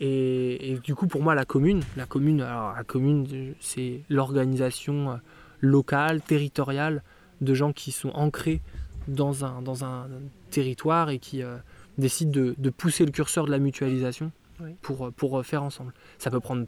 [0.00, 4.02] Et, et du coup, pour moi, la commune, la commune, alors, la commune, euh, c'est
[4.10, 5.16] l'organisation euh,
[5.60, 7.02] locale, territoriale,
[7.40, 8.60] de gens qui sont ancrés
[9.08, 10.08] dans un, dans un
[10.50, 11.56] territoire et qui euh,
[11.96, 14.74] décident de, de pousser le curseur de la mutualisation Oui.
[14.82, 15.92] pour, pour euh, faire ensemble.
[16.18, 16.66] Ça peut prendre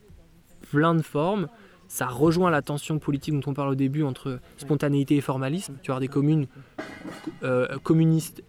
[0.70, 1.48] plein de formes.
[1.88, 5.74] Ça rejoint la tension politique dont on parle au début entre spontanéité et formalisme.
[5.82, 6.46] Tu avoir des communes
[7.42, 8.42] euh, communistes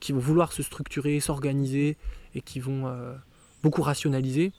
[0.00, 1.96] qui vont vouloir se structurer, s'organiser
[2.34, 3.14] et qui vont euh,
[3.62, 4.52] beaucoup rationaliser.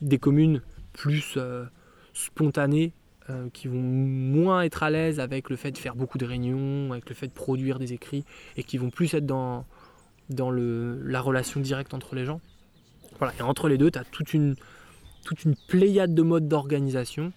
[0.00, 0.62] Des communes
[0.92, 1.64] plus euh,
[2.12, 2.92] spontanées
[3.54, 7.08] qui vont moins être à l'aise avec le fait de faire beaucoup de réunions, avec
[7.08, 8.22] le fait de produire des écrits
[8.58, 9.64] et qui vont plus être dans,
[10.28, 12.42] dans le, la relation directe entre les gens.
[13.18, 13.32] Voilà.
[13.38, 14.56] Et entre les deux, tu as toute une,
[15.24, 17.32] toute une pléiade de modes d'organisation.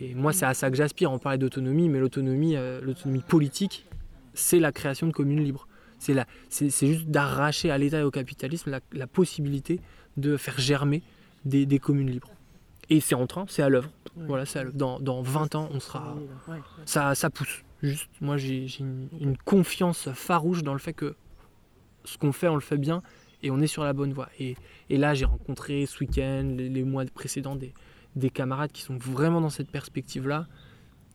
[0.00, 1.12] Et moi, c'est à ça que j'aspire.
[1.12, 3.86] On parlait d'autonomie, mais l'autonomie, euh, l'autonomie politique,
[4.34, 5.66] c'est la création de communes libres.
[5.98, 9.80] C'est, la, c'est, c'est juste d'arracher à l'État et au capitalisme la, la possibilité
[10.16, 11.02] de faire germer
[11.44, 12.30] des, des communes libres.
[12.88, 13.90] Et c'est en train, c'est à l'œuvre.
[14.16, 14.24] Ouais.
[14.26, 14.76] Voilà, c'est à l'œuvre.
[14.76, 16.14] Dans, dans 20 ans, on sera,
[16.48, 16.60] Ouais, ouais.
[16.86, 17.62] ça, ça pousse.
[17.82, 21.14] Juste, moi, j'ai, j'ai une, une confiance farouche dans le fait que
[22.04, 23.02] ce qu'on fait, on le fait bien
[23.42, 24.28] et on est sur la bonne voie.
[24.38, 24.56] Et,
[24.88, 27.72] et là, j'ai rencontré ce week-end, les, les mois précédents, des,
[28.16, 30.46] des camarades qui sont vraiment dans cette perspective-là.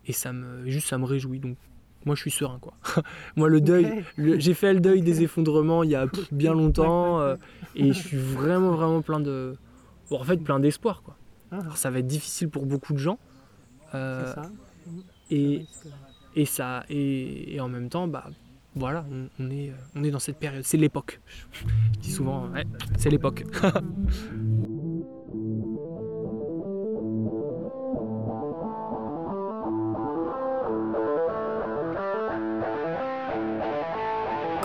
[0.08, 1.40] Et ça me, juste, ça me réjouit.
[1.40, 1.58] Donc,
[2.06, 2.74] moi, je suis serein, quoi.
[3.36, 6.54] moi, le deuil, le- j'ai fait le deuil des effondrements il y a pff, bien
[6.54, 7.20] longtemps.
[7.22, 7.36] euh,
[7.76, 9.56] et je suis vraiment, vraiment plein de.
[10.10, 11.18] bon, en fait, plein d'espoir, quoi.
[11.52, 13.18] Ah, Alors, ça va être difficile pour beaucoup de gens.
[13.94, 14.42] euh, ça.
[15.32, 15.88] et, risque.
[16.36, 18.30] et ça et, et en même temps bah
[18.76, 21.22] voilà on, on est on est dans cette période c'est l'époque
[21.54, 22.66] je dis souvent ouais,
[22.98, 23.44] c'est l'époque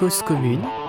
[0.01, 0.80] Cause commune.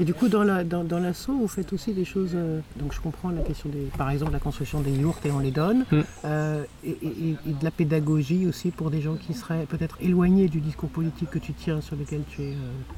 [0.00, 2.30] Et du coup, dans la dans, dans l'assaut, vous faites aussi des choses.
[2.34, 5.40] euh, donc, je comprends la question des, par exemple, la construction des yourtes et on
[5.40, 6.00] les donne, Mm.
[6.24, 10.48] Euh, et, et- et de la pédagogie aussi pour des gens qui seraient peut-être éloignés
[10.48, 12.52] du discours politique que tu tiens, sur lequel tu es.
[12.52, 12.56] euh,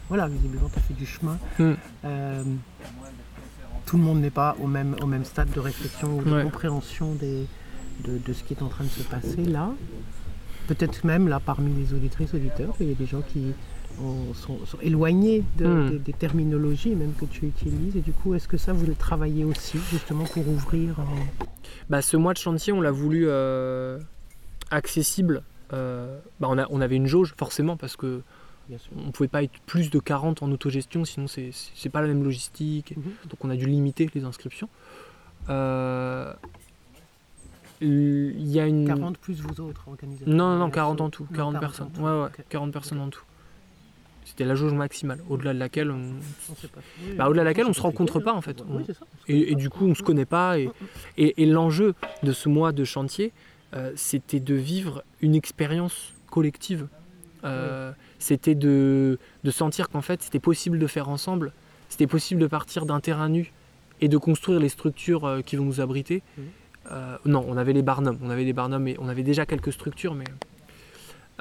[0.08, 1.38] voilà, visiblement, tu as fait du chemin.
[1.58, 1.72] Mm.
[3.86, 6.42] Tout le monde n'est pas au même, au même stade de réflexion ou de Ouais.
[6.44, 7.46] compréhension des,
[8.04, 9.70] de, de ce qui est en train de se passer là.
[10.68, 13.52] Peut-être même là parmi les auditrices auditeurs, il y a des gens qui
[14.02, 15.90] ont- sont, sont éloignés de- Hmm.
[15.90, 17.96] des, des terminologies même que tu utilises.
[17.96, 21.02] Et du coup, est-ce que ça, vous le travaillez aussi justement pour ouvrir euh,
[21.88, 23.98] Bah, ce mois de chantier, on l'a voulu euh,
[24.70, 25.42] accessible.
[25.72, 28.22] Euh, bah, on, a- on avait une jauge, forcément, parce que
[28.96, 32.22] on pouvait pas être plus de 40 en autogestion, sinon c'est c'est pas la même
[32.22, 32.94] logistique.
[32.96, 33.02] Mhm.
[33.28, 34.68] Donc on a dû limiter les inscriptions.
[37.82, 38.86] Il y a une.
[38.86, 41.26] 40 plus vous autres organisateurs Non, non, non, de 40 en tout.
[41.30, 41.90] Non, 40 en personnes.
[41.92, 42.00] tout.
[42.02, 42.44] Ouais, ouais, Ok.
[42.48, 43.22] 40 personnes en tout.
[44.24, 46.00] C'était la jauge maximale, au-delà de laquelle on.
[46.50, 46.54] On
[47.16, 48.61] Bah, au-delà de laquelle on se rencontre pas, en fait.
[48.62, 48.80] On-.
[49.28, 50.59] Et, et du coup, on se connaît pas.
[50.59, 50.70] Et,
[51.18, 53.33] et, et l'enjeu de ce mois de chantier,
[53.74, 56.87] euh, c'était de vivre une expérience collective.
[57.44, 61.52] Euh, C'était de, de sentir qu'en fait, c'était possible de faire ensemble.
[61.88, 63.50] C'était possible de partir d'un terrain nu
[64.02, 66.22] et de construire les structures euh, qui vont nous abriter.
[66.90, 68.18] Euh, non, on avait les barnums.
[68.22, 70.24] On avait les barnums et on avait déjà quelques structures, mais.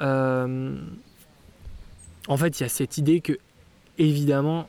[0.00, 0.74] euh,
[2.30, 3.38] en fait, il y a cette idée que,
[3.98, 4.68] évidemment,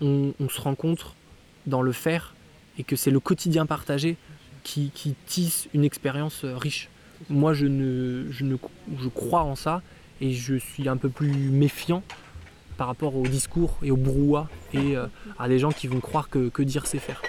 [0.00, 1.14] on, se rencontre
[1.66, 2.34] dans le faire
[2.78, 4.16] et que c'est le quotidien partagé
[4.64, 4.90] qui,
[5.26, 6.88] tisse une expérience euh, riche.
[7.28, 8.56] Moi, je, ne, je, ne,
[9.14, 9.82] crois en ça
[10.22, 12.02] et je suis un peu plus méfiant
[12.78, 15.06] par rapport au discours et au brouhaha et euh,
[15.38, 17.20] à des gens qui vont croire que, dire c'est faire.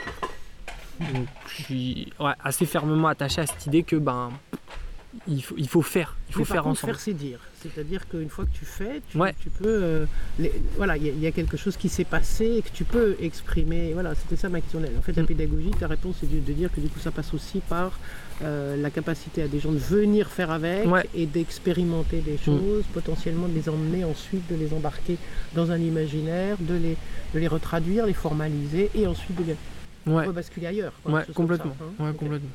[1.00, 4.30] Donc, je suis assez fermement attaché à cette idée que ben
[5.28, 6.94] il faut, il faut faire, il faut Mais par faire contre, ensemble.
[6.94, 7.40] Faire, c'est dire.
[7.62, 9.34] C'est-à-dire qu'une fois que tu fais, tu, Ouais.
[9.42, 9.66] tu peux.
[9.68, 10.06] euh,
[10.40, 12.70] les- voilà, il y, a- il y a quelque chose qui s'est passé et que
[12.70, 13.92] tu peux exprimer.
[13.94, 14.80] Voilà, c'était ça ma question.
[14.98, 15.28] En fait, la Mm.
[15.28, 17.98] pédagogie, ta réponse, c'est de, de dire que du coup, ça passe aussi par
[18.44, 21.04] euh, la capacité à des gens de venir faire avec Ouais.
[21.06, 21.18] Mm.
[21.18, 25.18] et d'expérimenter des choses, potentiellement de les emmener ensuite, de les embarquer
[25.56, 26.96] dans un imaginaire, de les,
[27.34, 29.56] de les retraduire, les formaliser et ensuite de les
[30.08, 30.26] Ouais.
[30.26, 30.94] rebasculer ailleurs.
[31.04, 31.76] quoi, Ouais, quelque chose comme complètement.
[31.80, 32.06] ça, hein.
[32.08, 32.50] Ouais, complètement.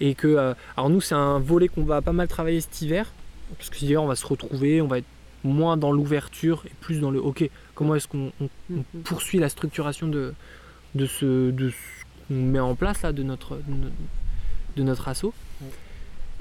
[0.00, 3.12] Et que, euh, alors nous, c'est un volet qu'on va pas mal travailler cet hiver,
[3.56, 5.06] parce que cet hiver, on va se retrouver, on va être
[5.42, 7.48] moins dans l'ouverture et plus dans le OK.
[7.74, 9.02] Comment est-ce qu'on on- on Mhm.
[9.04, 10.34] poursuit la structuration de,
[10.94, 11.76] de ce, de ce
[12.28, 13.58] qu'on met en place là, de notre,
[14.76, 15.32] de notre, assaut.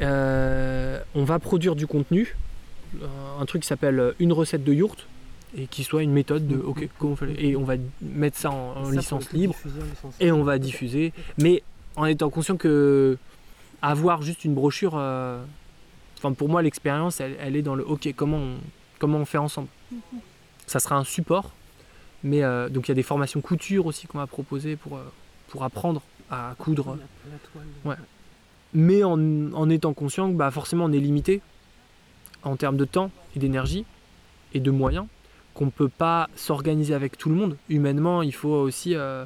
[0.01, 2.35] Euh, On va produire du contenu,
[3.01, 3.05] euh,
[3.39, 5.07] un truc qui s'appelle une recette de yourte
[5.57, 6.65] et qui soit une méthode de Mhm.
[6.65, 9.53] OK, comment on fait Et on va mettre ça en, en Ça, pour licence libre
[9.55, 11.63] diffuser en licence et on va diffuser, mais
[11.95, 13.17] en étant conscient que
[13.81, 15.43] avoir juste une brochure, euh,
[16.17, 18.55] enfin pour moi l'expérience elle, elle est dans le ok comment on,
[18.99, 19.67] comment on fait ensemble.
[20.67, 21.51] Ça sera un support,
[22.23, 25.03] mais euh, donc il y a des formations couture aussi qu'on va proposer pour, euh,
[25.47, 26.85] pour apprendre à coudre,
[27.25, 27.65] La- la toile.
[27.85, 27.95] Ouais.
[28.73, 29.17] mais en,
[29.53, 31.41] en étant conscient que bah, forcément on est limité
[32.43, 33.83] en termes de temps et d'énergie
[34.53, 35.05] et de moyens,
[35.59, 37.57] qu'on ne peut pas s'organiser avec tout le monde.
[37.67, 38.95] Humainement, il faut aussi...
[38.95, 39.25] euh,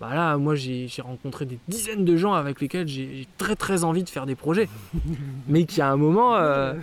[0.00, 4.08] bah moi j'ai rencontré des dizaines de gens avec lesquels j'ai très très envie de
[4.08, 4.68] faire des projets.
[5.48, 6.74] Mais qu'il y a un moment, euh,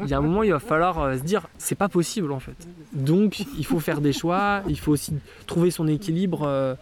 [0.00, 2.38] il y a un moment, il va falloir euh, se dire, c'est pas possible en
[2.38, 2.68] fait.
[2.92, 5.14] Donc il faut faire des choix, il faut aussi
[5.46, 6.74] trouver son équilibre euh,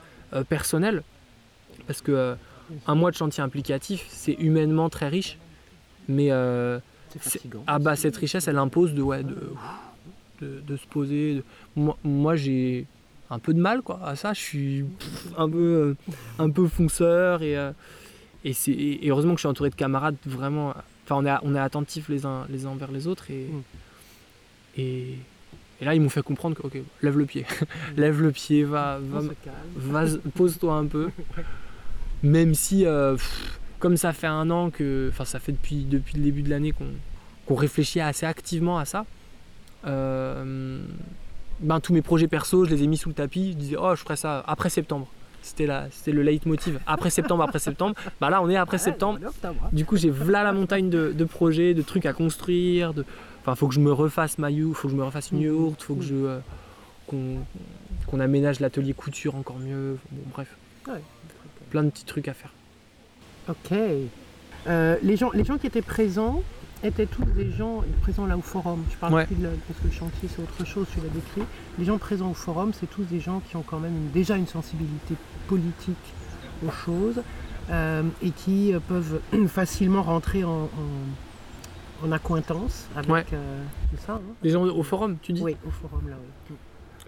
[0.48, 1.04] personnel.
[1.86, 2.34] Parce que
[2.86, 5.38] un mois de chantier implicatif, c'est humainement très riche.
[6.08, 6.30] Mais
[7.66, 9.54] ah bah cette richesse, elle impose de, ouais, de,
[10.40, 11.34] de, de se poser.
[11.36, 11.44] de-
[11.76, 12.86] Moi, moi, j'ai
[13.30, 14.32] un peu de mal quoi, à ça.
[14.32, 14.84] Je suis
[15.36, 15.96] un peu, euh,
[16.38, 17.72] un peu fonceur et, euh,
[18.44, 20.70] et, c'est, et heureusement que je suis entouré de camarades vraiment.
[21.04, 23.62] Enfin, on est, on est attentifs les uns, les uns envers les autres et, Mm.
[24.78, 25.14] et,
[25.80, 27.44] et là ils m'ont fait comprendre que ok, lève le pied,
[27.96, 28.98] lève le pied, va,
[29.76, 31.08] va, pose-toi un peu.
[32.22, 36.16] Même si, euh, pff, comme ça fait un an que, enfin ça fait depuis, depuis
[36.16, 36.86] le début de l'année qu'on
[37.46, 39.06] qu'on réfléchit assez activement à ça,
[39.86, 40.80] euh,
[41.60, 43.52] ben, tous mes projets perso, je les ai mis sous le tapis.
[43.52, 45.06] Je disais, oh, je ferai ça après septembre.
[45.42, 46.78] C'était la- c'était le leitmotiv.
[46.86, 47.94] Après septembre, après septembre.
[48.20, 49.20] Bah là, on est après Ouais, septembre.
[49.44, 49.50] hein.
[49.72, 52.92] Du coup, j'ai v'là la montagne de, de projets, de trucs à construire.
[52.92, 53.04] De...
[53.40, 55.44] Enfin, faut que je me refasse ma faut que je me refasse une Mhm.
[55.44, 56.38] yourte, faut que je euh,
[57.06, 57.36] qu'on
[58.08, 59.96] qu'on aménage l'atelier couture encore mieux.
[60.10, 60.56] Bon, bref,
[60.88, 61.00] Ouais.
[61.70, 62.52] plein de petits trucs à faire.
[63.48, 63.78] Ok.
[64.66, 66.42] Euh, les, gens, les gens qui étaient présents
[66.84, 68.84] étaient tous des gens présents là au forum.
[68.90, 69.26] Je parle Ouais.
[69.26, 71.42] plus de la- parce que le chantier c'est autre chose, tu l'as décrit.
[71.78, 74.36] Les gens présents au forum, c'est tous des gens qui ont quand même une- déjà
[74.36, 75.14] une sensibilité
[75.48, 75.96] politique
[76.66, 77.22] aux choses
[77.70, 80.68] euh, et qui euh, peuvent facilement rentrer en,
[82.02, 83.24] en, en accointance avec Ouais.
[83.32, 84.14] euh, c'est ça.
[84.14, 85.42] hein Les gens au forum, tu dis?
[85.42, 86.28] Oui, au forum là, oui.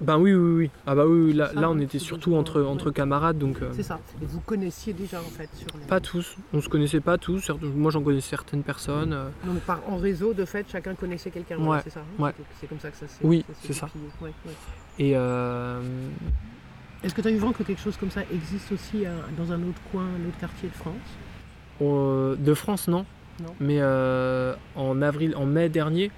[0.00, 0.70] Ben oui, oui, oui.
[0.86, 3.60] Ah bah oui, oui, là, là on était surtout entre, entre camarades, donc...
[3.60, 3.98] euh, C'est ça.
[4.22, 5.86] Et vous connaissiez déjà en fait sur les...
[5.86, 9.12] Pas tous, on se connaissait pas tous, certes- moi j'en connais certaines personnes.
[9.12, 11.58] euh, mais par, en réseau, de fait, chacun connaissait quelqu'un.
[11.58, 12.00] Ouais, c'est ça.
[12.00, 12.22] hein?
[12.22, 12.32] ouais.
[12.36, 13.24] C'est- C'est comme ça que ça s'est.
[13.24, 13.86] Oui, s'est c'est ça.
[13.86, 14.06] déplié.
[14.22, 14.52] Ouais, ouais.
[14.98, 15.80] Et euh,
[17.04, 19.52] Est-ce que tu as eu vent que quelque chose comme ça existe aussi euh, dans
[19.52, 20.96] un autre coin, un autre quartier de France?
[21.80, 23.04] On- de France, non.
[23.42, 23.54] Non.
[23.58, 26.10] Mais euh, en avril, en mai dernier,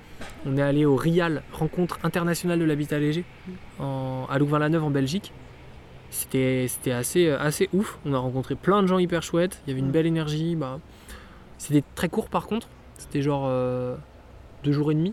[0.47, 3.25] on est allé au RIAL, rencontre internationale de l'habitat léger,
[3.79, 5.33] en- à Louvain-la-Neuve en Belgique.
[6.11, 7.99] C'était c'était assez, assez ouf.
[8.05, 9.63] On a rencontré plein de gens hyper chouettes.
[9.67, 9.93] Il y avait une Mm.
[9.93, 10.57] belle énergie.
[10.57, 10.79] Bah,
[11.59, 12.69] C'était très court par contre.
[12.99, 13.95] C'était genre euh,
[14.65, 15.13] deux jours et demi.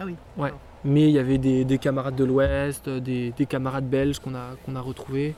[0.00, 0.14] Ah oui.
[0.36, 0.52] Ouais.
[0.84, 4.50] Mais il y avait des, des camarades de l'Ouest, des, des camarades belges qu'on a,
[4.64, 5.34] qu'on a retrouvés.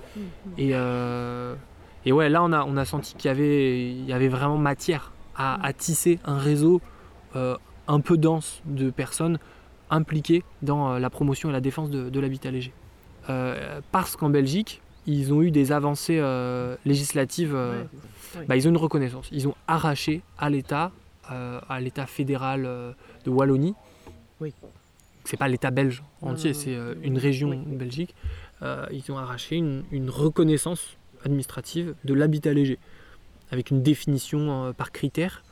[0.58, 1.54] Et, euh,
[2.04, 4.58] et ouais, là, on a, on a senti qu'il y avait, il y avait vraiment
[4.58, 6.80] matière à, à tisser un réseau
[7.36, 7.56] euh,
[7.90, 9.38] un peu dense de personnes
[9.90, 12.72] impliquées dans euh, la promotion et la défense de, de l'habitat léger.
[13.28, 17.82] Euh, parce qu'en Belgique, ils ont eu des avancées euh, législatives, euh,
[18.36, 19.28] Ouais, bah, ils ont une reconnaissance.
[19.32, 20.92] Ils ont arraché à l'État,
[21.32, 22.92] euh, à l'État fédéral euh,
[23.24, 23.74] de Wallonie,
[24.40, 24.54] Oui.
[25.24, 27.76] c'est pas l'État belge entier, c'est euh, une région Oui, oui.
[27.76, 28.14] Belgique,
[28.62, 32.78] euh, ils ont arraché une, une reconnaissance administrative de l'habitat léger,
[33.50, 35.42] avec une définition euh, par critère.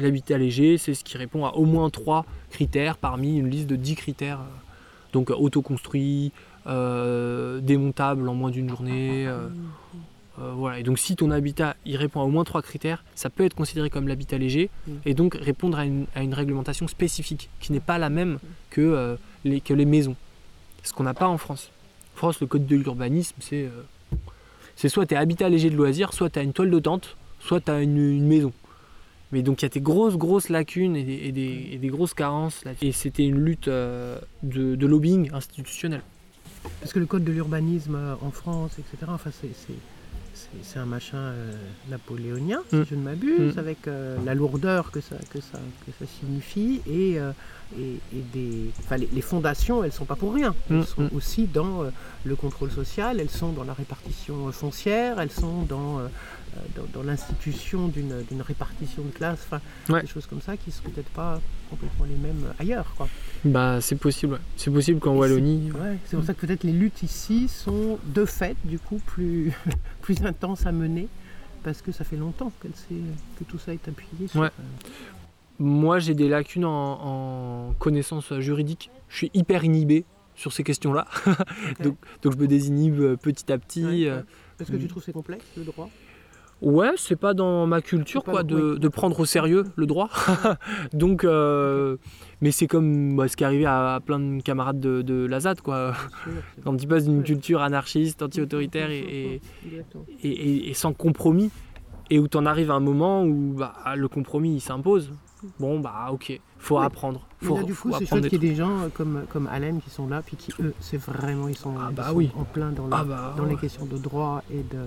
[0.00, 3.76] L'habitat léger, c'est ce qui répond à au moins trois critères parmi une liste de
[3.76, 4.40] 10 critères.
[4.40, 4.44] euh,
[5.12, 6.30] donc autoconstruit,
[6.68, 9.26] euh, démontable en moins d'une journée.
[9.26, 9.48] euh,
[10.40, 10.78] euh, voilà.
[10.78, 13.54] Et donc si ton habitat il répond à au moins trois critères, ça peut être
[13.54, 14.92] considéré comme l'habitat léger Mm.
[15.04, 18.38] et donc répondre à une, à une réglementation spécifique qui n'est pas la même
[18.70, 20.14] que, les, que les maisons.
[20.84, 21.70] Ce qu'on n'a pas en France.
[22.14, 23.68] En France, le code de l'urbanisme, c'est
[24.76, 27.16] c'est soit tu es habitat léger de loisirs, soit tu as une toile de tente,
[27.40, 28.52] soit tu as une, une maison.
[29.32, 31.88] Mais donc il y a des grosses, grosses lacunes et des, et des- et des
[31.88, 32.64] grosses carences.
[32.64, 32.72] là.
[32.82, 36.02] Et c'était une lutte euh, de, de lobbying institutionnel.
[36.80, 39.72] Parce que le code de l'urbanisme euh, en France, etc., enfin, c'est, c'est,
[40.34, 41.52] c'est- c'est un machin euh,
[41.90, 42.84] napoléonien, si Mm.
[42.90, 43.58] je ne m'abuse, Mm.
[43.58, 46.80] avec euh, la lourdeur que ça, que ça, que ça signifie.
[46.88, 47.18] Et,
[47.78, 50.54] et, et des, enfin, les, les fondations, elles ne sont pas pour rien.
[50.70, 51.08] Elles Mm, sont mm.
[51.14, 51.90] aussi dans euh,
[52.24, 56.08] le contrôle social, elles sont dans la répartition euh, foncière, elles sont dans, euh,
[56.76, 60.02] dans, dans l'institution d'une, d'une répartition de classe, enfin, Ouais.
[60.02, 61.40] des choses comme ça qui ne sont peut-être pas
[61.70, 62.92] complètement les mêmes ailleurs.
[62.96, 63.08] Quoi.
[63.44, 64.38] Bah c'est possible, ouais.
[64.56, 65.70] c'est possible qu'en Et Wallonie.
[65.72, 69.52] Ouais, c'est pour ça que peut-être les luttes ici sont de fait du coup plus,
[70.02, 71.06] plus intenses à mener
[71.62, 74.40] parce que ça fait longtemps que tout ça est appuyé sur.
[74.40, 74.50] Ouais.
[75.60, 78.90] Moi, j'ai des lacunes en, en connaissances juridiques.
[79.08, 80.04] Je suis hyper inhibé
[80.34, 81.06] sur ces questions-là.
[81.84, 83.84] donc, donc je me désinhibe euh, petit à petit.
[83.84, 84.16] ouais, euh.
[84.16, 84.24] ouais.
[84.58, 85.88] Parce que tu trouves c'est complexe le droit?
[86.62, 90.10] Ouais, c'est pas dans ma culture quoi, de, de prendre au sérieux le droit.
[90.92, 91.96] donc, euh,
[92.42, 95.26] mais c'est comme bah, ce qui est arrivé à, à plein de camarades de, de
[95.26, 95.60] la ZAD.
[95.62, 95.94] Quoi.
[96.64, 100.04] Quand tu passes d'une culture anarchiste, anti-autoritaire et, et- Exactement.
[100.22, 101.50] et- et- et sans compromis,
[102.10, 105.12] et où tu en arrives à un moment où bah, le compromis il s'impose.
[105.58, 106.84] Bon, bah ok, faut Oui.
[106.84, 107.20] apprendre.
[107.42, 109.46] Mais Faut, là, du coup, c'est chouette qu'il y ait des gens euh, comme, comme
[109.46, 112.14] Allen qui sont là, puis qui, eux, c'est vraiment, ils sont, Ah ils bah sont
[112.16, 112.30] oui.
[112.36, 114.84] en plein dans, Ah bah, dans les questions de droit et de.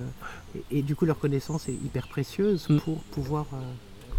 [0.72, 2.78] Et, et du coup, leur connaissance est hyper précieuse Mm.
[2.80, 3.58] pour pouvoir euh,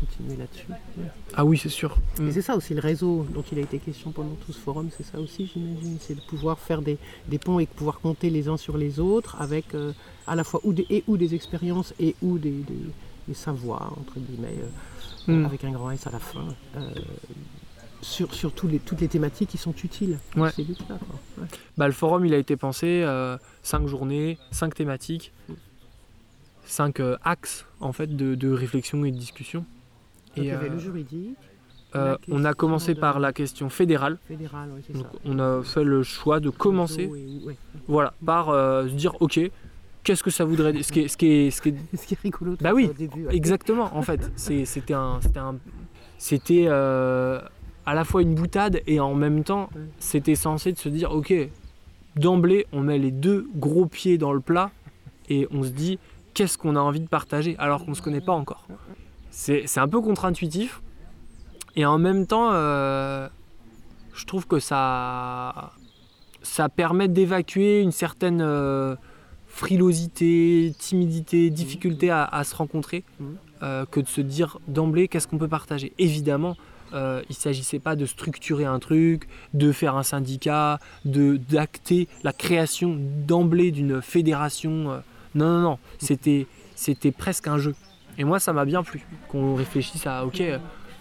[0.00, 0.66] continuer là-dessus.
[0.68, 1.04] Ouais.
[1.34, 1.96] Ah oui, c'est sûr.
[2.18, 2.26] Mm.
[2.28, 4.88] Et c'est ça aussi le réseau dont il a été question pendant tout ce forum,
[4.96, 8.30] c'est ça aussi j'imagine, c'est de pouvoir faire des, des ponts et de pouvoir compter
[8.30, 9.92] les uns sur les autres avec euh,
[10.26, 12.74] à la fois ou des, et ou des expériences et ou des, des-
[13.28, 14.66] des savoirs, entre guillemets, euh,
[15.26, 15.44] Mm.
[15.46, 16.46] avec un grand S à la fin,
[16.76, 16.80] euh,
[18.02, 20.50] sur, sur tous les, toutes les thématiques qui sont utiles quoi.
[21.38, 21.46] Ouais.
[21.78, 23.04] Bah, le forum, il a été pensé,
[23.62, 25.32] 5 journées, 5 thématiques,
[26.66, 29.60] 5 axes en fait de, de réflexion et de discussion.
[29.60, 31.36] Donc, Et, il y avait euh, le juridique,
[31.94, 34.18] euh, la on a commencé de- par la question fédérale.
[34.26, 35.18] fédéral, ouais, c'est Donc, ça.
[35.24, 37.10] on a fait le choix de commencer,
[37.86, 39.38] voilà, par euh, se dire, ok,
[40.04, 42.06] qu'est-ce que ça voudrait dire ce qui est, ce qui est, ce qui est Ce
[42.06, 43.26] qui est rigolo Bah oui, ça au début.
[43.26, 43.34] ouais.
[43.36, 44.30] Exactement, en fait.
[44.36, 45.18] C'était un,
[46.18, 47.40] c'était euh,
[47.86, 49.82] à la fois une boutade et en même temps, Ouais.
[49.98, 51.32] c'était censé de se dire, ok,
[52.16, 54.70] d'emblée, on met les deux gros pieds dans le plat
[55.28, 55.98] et on se dit,
[56.34, 58.66] qu'est-ce qu'on a envie de partager alors qu'on ne se connaît pas encore.
[59.30, 60.80] C'est c'est un peu contre-intuitif
[61.76, 63.28] et en même temps, euh,
[64.14, 65.72] je trouve que ça,
[66.42, 68.94] ça permet d'évacuer une certaine euh,
[69.54, 73.26] frilosité, timidité, difficulté à, à se rencontrer, Mhm.
[73.62, 75.92] euh, que de se dire d'emblée qu'est-ce qu'on peut partager?
[75.98, 76.56] Évidemment,
[76.92, 82.08] euh, il ne s'agissait pas de structurer un truc, de faire un syndicat, de d'acter
[82.22, 82.96] la création
[83.26, 84.90] d'emblée d'une fédération.
[84.92, 84.98] euh.
[85.34, 86.46] non, non, non, c'était
[86.76, 87.74] c'était presque un jeu.
[88.18, 90.40] Et moi, ça m'a bien plu qu'on réfléchisse à ok,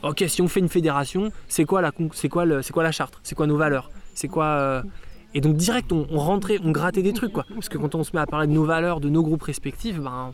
[0.04, 2.92] ok, si on fait une fédération, c'est quoi la c'est quoi le, c'est quoi la
[2.92, 4.82] charte, c'est quoi nos valeurs, c'est quoi euh,
[5.34, 7.46] Et donc direct, on, on rentrait, on grattait des trucs, quoi.
[7.54, 10.00] Parce que quand on se met à parler de nos valeurs, de nos groupes respectifs,
[10.00, 10.34] ben,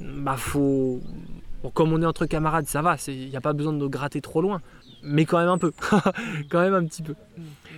[0.00, 1.00] bah faut.
[1.62, 4.20] Bon, comme on est entre camarades, ça va, il n'y a pas besoin de gratter
[4.20, 4.60] trop loin.
[5.02, 5.72] Mais quand même un peu.
[6.50, 7.14] quand même un petit peu.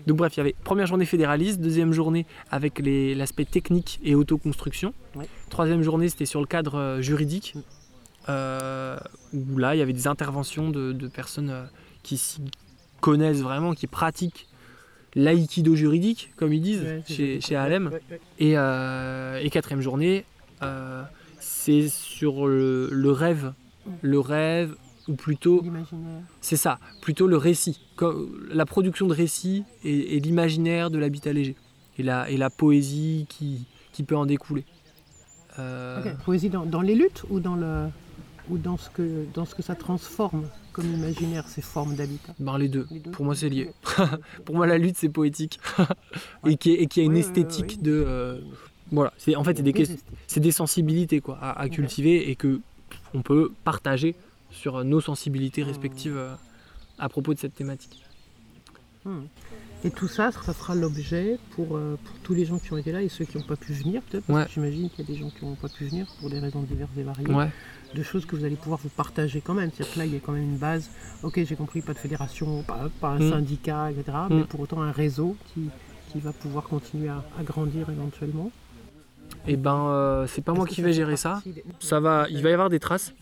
[0.07, 4.93] Donc bref, il y avait première journée fédéraliste, deuxième journée avec l'aspect technique et autoconstruction.
[5.15, 5.27] Ouais.
[5.51, 7.55] Troisième journée, c'était sur le cadre euh, juridique.
[8.29, 8.97] euh,
[9.33, 11.65] où là, il y avait des interventions de, de personnes euh,
[12.03, 12.41] qui s'y
[13.01, 14.47] connaissent vraiment, qui pratiquent
[15.17, 17.89] l'aïkido juridique, comme ils disent, Ouais, chez, chez ALM.
[17.89, 18.21] Ouais, ouais.
[18.39, 20.25] Et, euh, et quatrième journée,
[20.63, 21.03] euh,
[21.41, 23.53] c'est sur le, le rêve.
[24.03, 24.75] Le rêve,
[25.09, 25.65] ou plutôt,
[26.41, 27.81] c'est ça, plutôt le récit.
[28.51, 31.57] La production de récits et, et l'imaginaire de l'habitat léger.
[31.99, 34.65] Et la, et la poésie qui, qui peut en découler.
[35.59, 36.03] Euh.
[36.25, 37.87] Poésie dans, dans les luttes ou dans le
[38.51, 40.45] ou dans ce que dans ce que ça transforme?
[40.77, 42.35] Comme imaginaire ces formes d'habitat.
[42.39, 42.87] ben, les deux.
[42.91, 43.71] Les deux Pour moi, c'est lié.
[44.45, 45.59] Pour moi, la lutte, c'est poétique.
[46.47, 48.05] et qui et qui a une esthétique de.
[48.07, 48.41] euh,
[48.93, 49.57] voilà, en fait,
[50.29, 52.61] c'est des, sensibilités quoi, à, à cultiver et que
[53.15, 54.15] on peut partager
[54.51, 56.35] sur nos sensibilités respectives euh,
[56.99, 58.05] à propos de cette thématique.
[59.07, 59.23] Hmm.
[59.85, 62.93] Et tout ça, ça sera l'objet pour, euh, pour tous les gens qui ont été
[62.93, 64.47] là et ceux qui n'ont pas pu venir, peut-être, Ouais.
[64.53, 66.91] j'imagine qu'il y a des gens qui n'ont pas pu venir pour des raisons diverses
[66.99, 67.49] et variées, Ouais.
[67.95, 69.71] De choses que vous allez pouvoir vous partager quand même.
[69.75, 70.91] C'est-à-dire que là, il y a quand même une base.
[71.23, 73.31] Ok, j'ai compris, pas de fédération, pas, pas un Mm.
[73.31, 74.05] syndicat, etc.
[74.31, 74.35] Mm.
[74.37, 75.69] Mais pour autant un réseau qui,
[76.13, 78.51] qui va pouvoir continuer à, à grandir éventuellement.
[79.47, 81.43] Et ben, euh, c'est pas moi Est-ce qui vais gérer ça.
[81.47, 83.13] des- Ça va, il va y avoir des traces.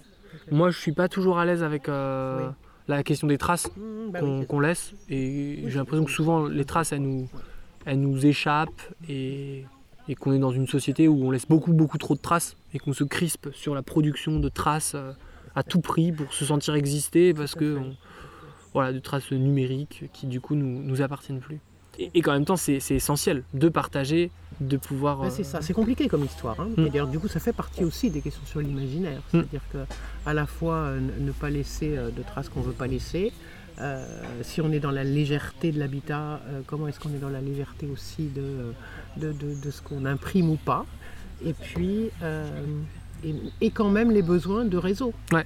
[0.51, 2.53] Moi, je suis pas toujours à l'aise avec euh, Oui.
[2.89, 4.93] la question des traces Mm, bah qu'on oui, qu'on laisse.
[5.09, 7.29] Et j'ai l'impression que souvent, les traces, elles nous,
[7.87, 8.71] elles nous échappent
[9.09, 9.65] et,
[10.09, 12.79] et qu'on est dans une société où on laisse beaucoup, beaucoup trop de traces et
[12.79, 15.13] qu'on se crispe sur la production de traces euh,
[15.55, 17.97] à tout prix pour se sentir exister parce que on-
[18.73, 21.61] voilà, de traces numériques qui du coup nous, nous appartiennent plus.
[21.99, 25.23] Et, et qu'en même temps, c'est essentiel de partager, de pouvoir.
[25.23, 26.59] Euh, c'est ça, c'est compliqué comme histoire.
[26.59, 26.69] hein.
[26.77, 26.81] Mm.
[26.87, 29.21] Et d'ailleurs, du coup, ça fait partie aussi des questions sur l'imaginaire.
[29.31, 29.79] C'est-à-dire que
[30.27, 33.33] à la fois euh, ne pas laisser euh, de traces qu'on ne veut pas laisser.
[33.81, 34.05] Euh,
[34.43, 37.41] si on est dans la légèreté de l'habitat, euh, comment est-ce qu'on est dans la
[37.41, 38.73] légèreté aussi de,
[39.17, 40.87] de, de- de ce qu'on imprime ou pas
[41.45, 42.49] Et puis, euh,
[43.25, 45.13] et, et quand même les besoins de réseau.
[45.33, 45.45] Ouais.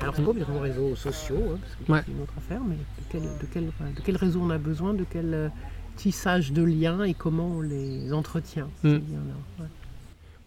[0.00, 2.02] Alors, c'est pas obligatoirement réseaux sociaux, hein, parce que Ouais.
[2.04, 4.92] c'est une autre affaire, mais de quel, de quel, de quel réseau on a besoin,
[4.92, 5.50] de quel
[5.96, 8.92] tissage de liens et comment on les entretient, ces Mm.
[8.94, 9.62] liens-là.
[9.64, 9.68] Ouais.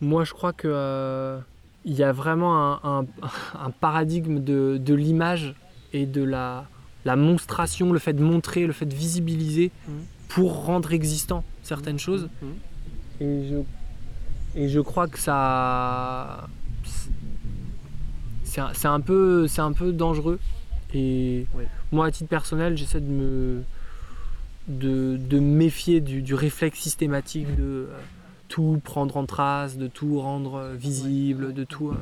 [0.02, 1.40] Moi, je crois que
[1.86, 3.06] il y a vraiment un, un-
[3.66, 5.56] un paradigme de, de l'image
[5.98, 6.66] et de la,
[7.06, 9.94] la monstration, le fait de montrer, le fait de visibiliser Mhm.
[10.30, 12.30] pour rendre existant certaines choses.
[12.42, 12.54] Mhm.
[13.22, 16.48] Et je, et je crois que ça.
[18.44, 20.40] C'est un, un, peu- un peu dangereux.
[20.94, 21.66] Et Oui.
[21.92, 23.64] moi, à titre personnel, j'essaie de me,
[24.68, 27.88] de, de méfier du, du réflexe systématique de euh,
[28.48, 31.90] tout prendre en trace, de tout rendre euh, visible, de tout.
[31.90, 31.96] euh,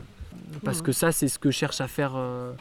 [0.63, 2.53] parce que ça, c'est ce que cherche à faire euh,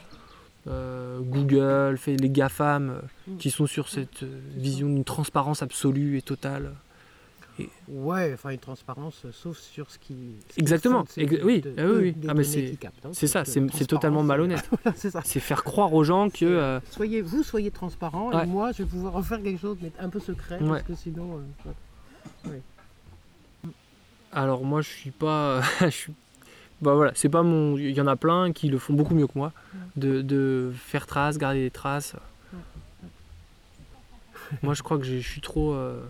[0.67, 6.17] euh, Google, fait les GAFAM, euh, qui sont sur cette euh, vision d'une transparence absolue
[6.19, 6.73] et totale.
[7.87, 10.15] Ouais, enfin une transparence, sauf sur ce qui.
[10.49, 12.13] ce qui Exactement, ex- oui, de- ah oui, oui.
[12.13, 12.91] des Ah, mais c'est- qui hein.
[13.13, 14.69] C'est ça, c'est totalement malhonnête.
[14.83, 16.45] voilà, c'est faire croire aux gens que.
[16.45, 18.43] euh, Soyez, vous soyez transparent Ouais.
[18.43, 20.69] et moi je vais pouvoir refaire quelque chose mais un peu secret Ouais.
[20.69, 21.43] parce que sinon.
[22.47, 22.61] ouais.
[24.33, 25.61] alors moi, je suis pas.
[25.81, 26.15] je suis.
[26.83, 27.77] Bah voilà, c'est pas mon.
[27.79, 29.53] Il y en a plein qui le font beaucoup mieux que moi,
[29.97, 32.15] de, de faire trace, garder des traces.
[34.63, 35.73] moi, je crois que j'ai- je suis trop.
[35.73, 36.03] euh,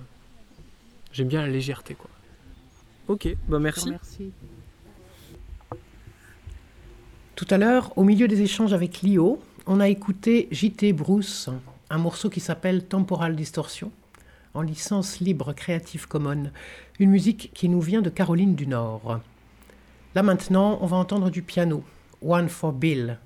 [1.13, 2.11] J'aime bien la légèreté, quoi.
[3.07, 3.91] Ok, bah merci.
[3.91, 4.33] Merci.
[7.37, 11.51] Tout à l'heure, au milieu des échanges avec Lio, on a écouté JT Bruce,
[11.91, 13.93] un morceau qui s'appelle Temporal Distortion,
[14.55, 16.51] en licence libre Creative Commons,
[16.99, 19.21] une musique qui nous vient de Caroline du Nord.
[20.15, 21.83] Là maintenant, on va entendre du piano,
[22.23, 23.19] One for Bill.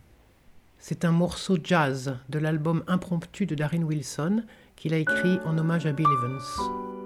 [0.78, 4.42] C'est un morceau jazz de l'album impromptu de Darren Wilson
[4.74, 6.97] qu'il a écrit en hommage à Bill Evans.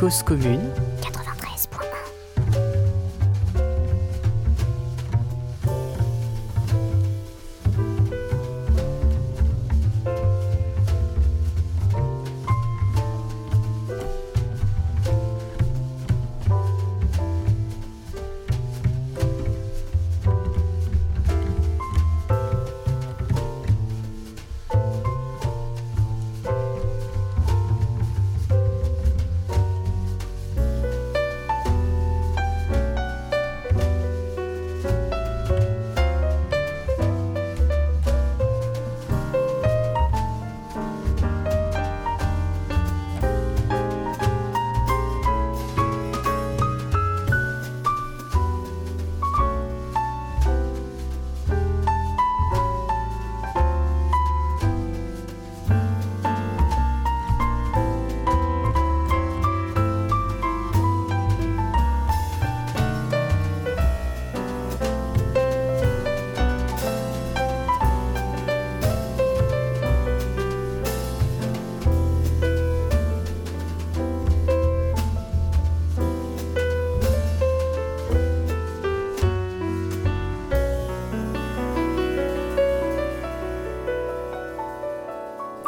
[0.00, 0.72] Cause commune,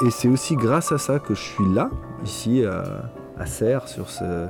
[0.04, 1.90] Et c'est aussi grâce à ça que je suis là,
[2.24, 4.46] ici à, à Serres, sur ce-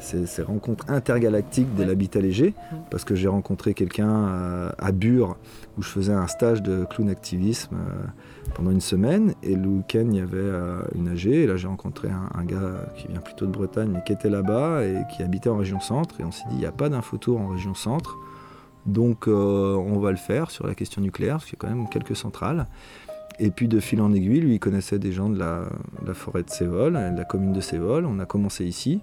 [0.00, 2.54] ces, ces rencontres intergalactiques de l'habitat léger,
[2.90, 5.36] parce que j'ai rencontré quelqu'un à, à Bure,
[5.78, 8.06] où je faisais un stage de clown activisme euh,
[8.54, 11.68] pendant une semaine, et le week-end, il y avait euh, une AG, et là j'ai
[11.68, 15.22] rencontré un, un gars qui vient plutôt de Bretagne, mais qui était là-bas, et qui
[15.22, 17.74] habitait en région centre, et on s'est dit, il n'y a pas d'infotour en région
[17.74, 18.16] centre,
[18.86, 21.74] donc euh, on va le faire sur la question nucléaire, parce qu'il y a quand
[21.76, 22.66] même quelques centrales.
[23.42, 25.64] Et puis de fil en aiguille, lui, il connaissait des gens de la,
[26.12, 28.04] forêt de Sévol, de la commune de Sévol.
[28.04, 29.00] On a commencé ici.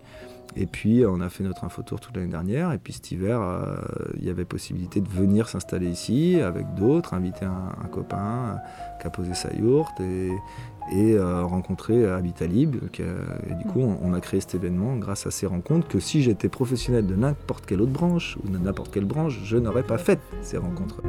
[0.55, 2.71] Et puis on a fait notre infotour toute l'année dernière.
[2.71, 3.75] Et puis cet hiver, euh,
[4.17, 9.07] il y avait possibilité de venir s'installer ici avec d'autres, inviter un, copain euh, qui
[9.07, 10.31] a posé sa yourte et,
[11.13, 15.45] euh, rencontrer a- et du coup, on, on a créé cet événement grâce à ces
[15.47, 19.39] rencontres que si j'étais professionnel de n'importe quelle autre branche ou de n'importe quelle branche,
[19.43, 21.01] je n'aurais pas fait ces rencontres.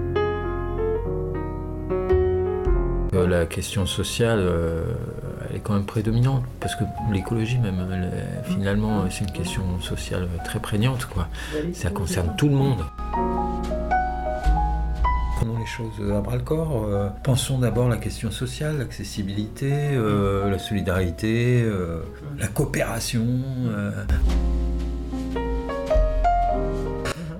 [3.18, 4.82] Euh, La question sociale, euh,
[5.48, 8.10] elle est quand même prédominante, parce que l'écologie même,
[8.44, 11.28] finalement, c'est une question sociale très prégnante, quoi.
[11.72, 12.84] Ça concerne tout le monde.
[15.36, 16.84] Prenons les choses à bras le corps.
[16.88, 21.64] euh, pensons d'abord la question sociale, l'accessibilité, la solidarité,
[22.38, 23.26] la coopération.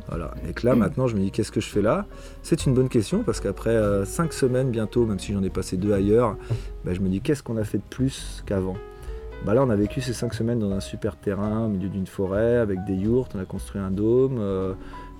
[0.09, 0.32] Voilà.
[0.48, 2.06] Et que là, maintenant, je me dis, qu'est-ce que je fais là?
[2.42, 5.76] C'est une bonne question parce qu'après euh, cinq semaines bientôt, même si j'en ai passé
[5.76, 6.36] deux ailleurs,
[6.84, 8.76] bah, je me dis, qu'est-ce qu'on a fait de plus qu'avant?
[9.44, 12.06] Bah Là, on a vécu ces cinq semaines dans un super terrain, au milieu d'une
[12.06, 14.72] forêt, avec des yourtes, on a construit un dôme, euh,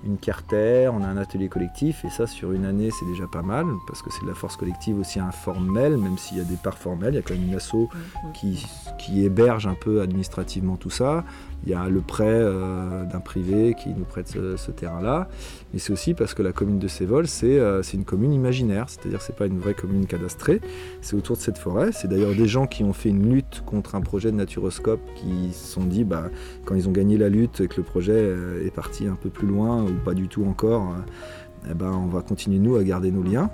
[0.05, 3.41] une carter, on a un atelier collectif, et ça, sur une année, c'est déjà pas
[3.41, 6.55] mal, parce que c'est de la force collective aussi informelle, même s'il y a des
[6.55, 7.89] parts formelles, il y a quand même une asso
[8.33, 8.65] qui,
[8.97, 11.25] qui héberge un peu administrativement tout ça.
[11.65, 15.27] Il y a le prêt euh, d'un privé qui nous prête ce, ce terrain-là.
[15.73, 18.85] Mais c'est aussi parce que la commune de Sévol, c'est euh, une commune imaginaire.
[18.87, 20.61] C'est-à-dire c'est pas une vraie commune cadastrée.
[21.01, 21.91] C'est autour de cette forêt.
[21.91, 25.51] C'est d'ailleurs des gens qui ont fait une lutte contre un projet de naturoscope qui
[25.51, 26.29] se sont dit, bah,
[26.63, 29.29] quand ils ont gagné la lutte et que le projet euh, est parti un peu
[29.29, 32.83] plus loin ou pas du tout encore, euh, eh ben, on va continuer nous à
[32.83, 33.49] garder nos liens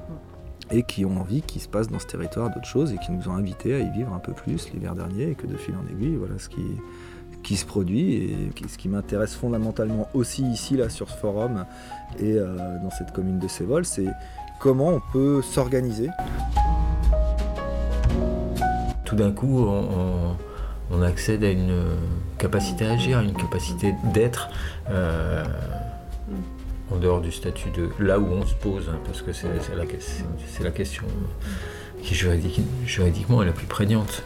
[0.71, 3.29] et qui ont envie qu'il se passe dans ce territoire d'autres choses et qui nous
[3.29, 5.91] ont invités à y vivre un peu plus l'hiver dernier et que de fil en
[5.91, 11.09] aiguille, voilà ce qui, se produit et ce qui m'intéresse fondamentalement aussi ici là sur
[11.09, 11.65] ce forum
[12.19, 14.07] et euh, dans cette commune de Sévol, c'est
[14.59, 16.09] comment on peut s'organiser.
[19.05, 19.65] tout d'un coup,
[20.91, 21.83] on accède à une
[22.37, 24.49] capacité à agir, à une capacité d'être
[24.89, 25.43] euh,
[26.91, 30.71] en dehors du statut de là où on se pose, hein, parce que c'est la,
[30.71, 31.05] question
[32.03, 34.23] qui juridique- juridiquement est la plus prégnante.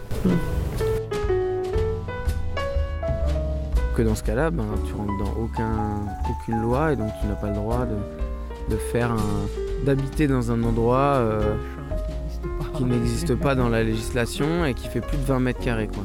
[3.95, 7.35] que dans ce cas-là, ben, tu rentres dans aucun, aucune loi et donc tu n'as
[7.35, 7.85] pas le droit
[8.69, 9.13] de, faire
[9.85, 11.55] d'habiter dans un endroit euh,
[12.75, 15.87] qui n'existe pas dans la législation et qui fait plus de 20 mètres carrés.
[15.87, 16.03] Quoi.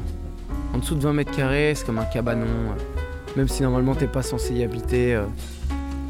[0.74, 2.46] En dessous de 20 mètres carrés, c'est comme un cabanon.
[2.46, 5.14] euh, Même si normalement t'es pas censé y habiter.
[5.14, 5.24] euh,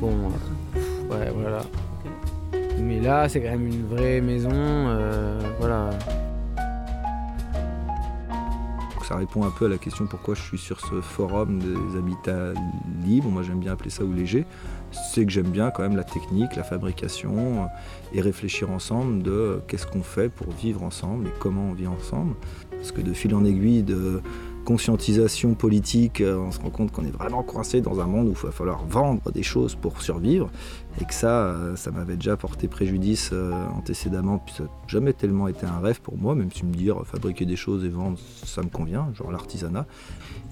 [0.09, 1.63] euh, ouais, voilà.
[2.81, 4.51] Mais là, c'est quand même une vraie maison.
[4.53, 5.91] euh, voilà.
[9.07, 12.55] Ça répond un peu à la question pourquoi je suis sur ce forum des habitats
[13.05, 14.47] libres, moi j'aime bien appeler ça ou léger,
[15.13, 17.67] c'est que j'aime bien quand même la technique, la fabrication euh,
[18.15, 22.35] et réfléchir ensemble de qu'est-ce qu'on fait pour vivre ensemble et comment on vit ensemble.
[22.71, 24.23] Parce que de fil en aiguille de,
[24.65, 28.31] conscientisation politique, euh, on se rend compte qu'on est vraiment coincé dans un monde où
[28.31, 30.51] il va falloir vendre des choses pour survivre.
[31.01, 35.13] Et que ça, euh, ça m'avait déjà porté préjudice euh, antécédemment, puis ça n'a jamais
[35.13, 38.19] tellement été un rêve pour moi, même si me dire fabriquer des choses et vendre,
[38.45, 39.87] ça me convient, genre l'artisanat.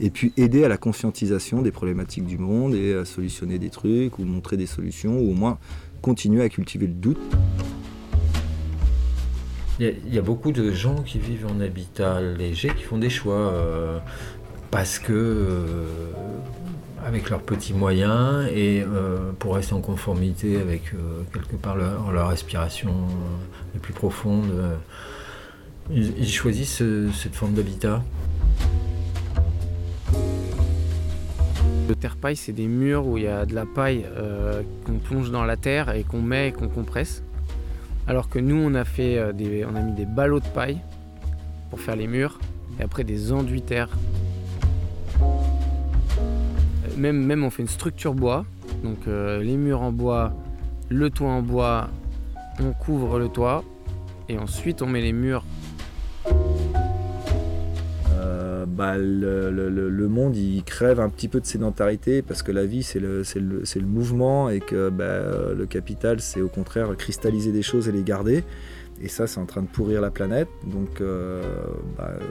[0.01, 4.19] Et puis aider à la conscientisation des problématiques du monde et à solutionner des trucs,
[4.19, 5.59] ou montrer des solutions, ou au moins
[6.01, 7.21] continuer à cultiver le doute.
[9.83, 13.35] Il y, a, beaucoup de gens qui vivent en habitat léger qui font des choix
[13.35, 13.99] euh,
[14.71, 15.87] parce que, euh,
[17.05, 20.93] avec leurs petits moyens et euh, pour rester en conformité avec
[21.33, 22.95] quelque part leur, leur aspiration
[23.75, 24.77] les plus profondes, euh,
[25.91, 28.05] ils, choisissent cette forme d'habitat.
[31.89, 34.07] Le terre-paille, c'est des murs où il y a de la paille
[34.87, 37.25] qu'on plonge dans la terre et qu'on met et qu'on compresse.
[38.13, 39.33] Alors que nous, on a, fait, euh,
[39.67, 40.79] on a mis des ballots de paille
[41.71, 42.39] pour faire les murs
[42.79, 43.89] et après des enduits terre.
[46.99, 48.45] Même, même on fait une structure bois,
[48.85, 50.35] donc euh, les murs en bois,
[50.91, 51.89] le toit en bois,
[52.61, 53.65] on couvre le toit
[54.29, 55.47] et ensuite on met les murs
[58.73, 63.01] bah, le, monde il crève un petit peu de sédentarité parce que la vie c'est
[63.01, 63.25] le,
[63.87, 68.03] mouvement et que bah, euh, le capital c'est au contraire cristalliser des choses et les
[68.03, 68.45] garder.
[69.03, 70.49] Et ça c'est en train de pourrir la planète.
[70.67, 71.43] Donc euh,
[71.99, 72.25] bah, euh,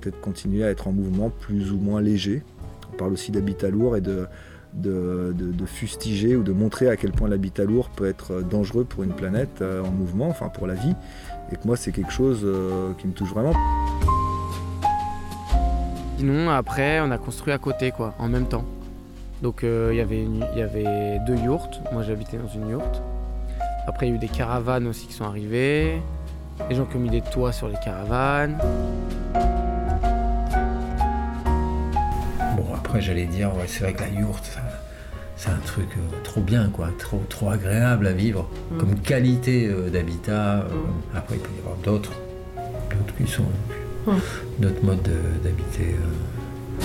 [0.00, 2.42] peut-être continuer à être en mouvement plus ou moins léger.
[2.92, 4.26] On parle aussi d'habitat lourd et de,
[4.74, 9.12] de, fustiger ou de montrer à quel point l'habitat lourd peut être dangereux pour une
[9.12, 10.94] planète en mouvement, enfin pour la vie.
[11.52, 12.46] Et que moi c'est quelque chose
[12.98, 13.52] qui me touche vraiment.
[16.18, 18.64] Sinon, après, on a construit à côté, quoi, en même temps.
[19.42, 21.80] Donc, euh, il y avait une- il y avait deux yourtes.
[21.92, 23.02] Moi, j'habitais dans une yourte.
[23.86, 26.00] Après, il y a eu des caravanes aussi qui sont arrivées.
[26.70, 28.56] Les gens qui ont mis des toits sur les caravanes.
[32.56, 34.60] Bon, après, j'allais dire, ouais, c'est vrai que la yourte, ça-
[35.36, 38.78] c'est un truc euh, trop bien, quoi, trop, trop agréable à vivre, Mm.
[38.78, 40.60] comme qualité euh, d'habitat.
[40.60, 40.64] euh,
[41.14, 42.12] après, il peut y avoir d'autres,
[42.56, 43.44] d'autres qui sont
[44.58, 44.62] Mm.
[44.62, 45.94] d'autres modes de- d'habiter.
[45.94, 46.82] euh.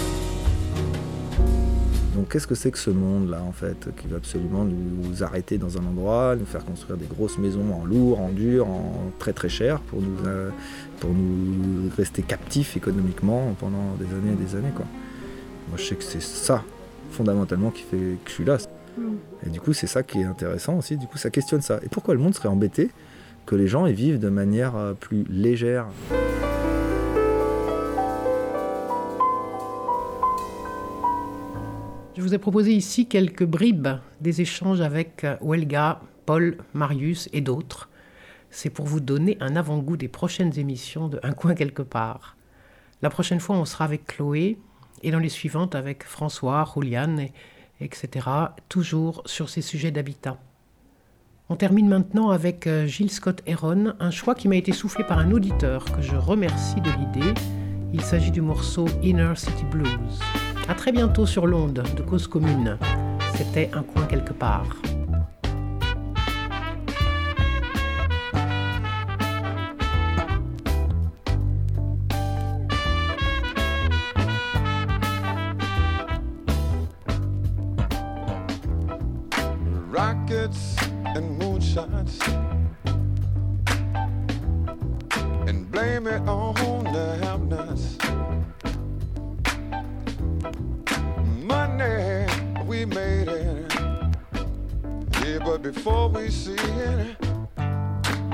[2.15, 5.77] Donc qu'est-ce que c'est que ce monde-là en fait, qui va absolument nous arrêter dans
[5.77, 9.47] un endroit, nous faire construire des grosses maisons en lourd, en dur, en très très
[9.49, 10.49] cher, pour nous, euh,
[10.99, 14.85] pour nous rester captifs économiquement pendant des années et des années quoi.
[15.69, 16.63] Moi je sais que c'est ça
[17.11, 18.57] fondamentalement qui fait que je suis là.
[19.45, 21.79] Et du coup c'est ça qui est intéressant aussi, du coup ça questionne ça.
[21.83, 22.89] Et pourquoi le monde serait embêté
[23.45, 25.85] que les gens y vivent de manière euh, plus légère?
[32.21, 33.87] Je vous ai proposé ici quelques bribes
[34.19, 37.89] des échanges avec euh, Welga, Paul, Marius et d'autres.
[38.51, 42.37] C'est pour vous donner un avant-goût des prochaines émissions de Un coin quelque part.
[43.01, 44.59] La prochaine fois, on sera avec Chloé
[45.01, 47.31] et dans les suivantes avec François, Juliane, et-
[47.79, 48.27] etc.
[48.69, 50.37] Toujours sur ces sujets d'habitat.
[51.49, 55.17] On termine maintenant avec euh, Gilles Scott Heron, un choix qui m'a été soufflé par
[55.17, 57.33] un auditeur que je remercie de l'idée.
[57.93, 60.19] Il s'agit du morceau Inner City Blues.
[60.67, 62.77] À très bientôt sur l'onde de Cause Commune.
[63.35, 64.67] C'était un coin quelque part.
[96.11, 97.17] We see it,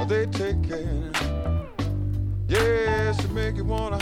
[0.07, 1.11] they taking?
[1.13, 1.17] it.
[2.47, 3.97] Yes, to make you wanna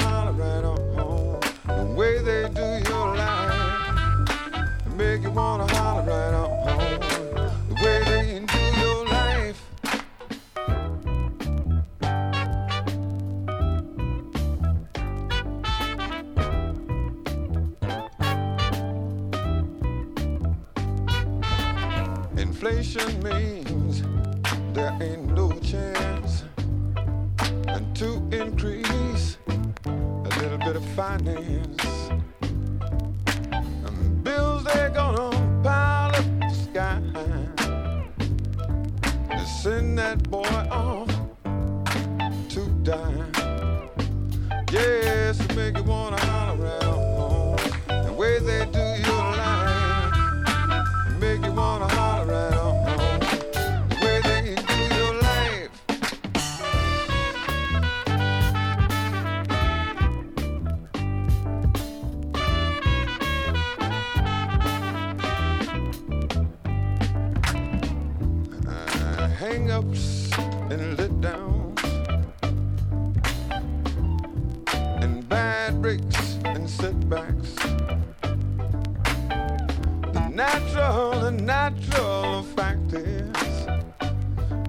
[81.71, 83.67] natural fact is,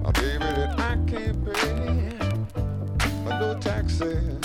[0.03, 2.17] oh, baby, that I can't pay
[3.39, 4.39] no taxes.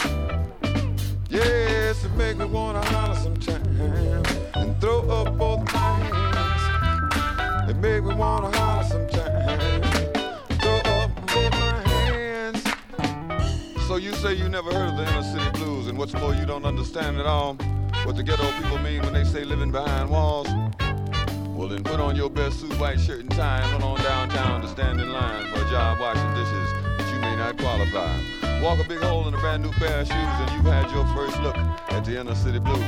[1.30, 7.70] Yes, it make me wanna holler sometimes and throw up both my hands.
[7.70, 10.10] It make me wanna holler sometimes,
[10.60, 12.62] throw up both my hands.
[13.88, 16.44] So you say you never heard of the inner city blues, and what's more, you
[16.44, 17.54] don't understand at all
[18.04, 20.48] what the ghetto people mean when they say living behind walls.
[21.68, 24.68] Then put on your best suit, white shirt, and tie, and run on downtown to
[24.68, 28.60] stand in line for a job washing dishes that you may not qualify.
[28.60, 31.06] Walk a big hole in a brand new pair of shoes, and you've had your
[31.14, 32.78] first look at the inner city blues.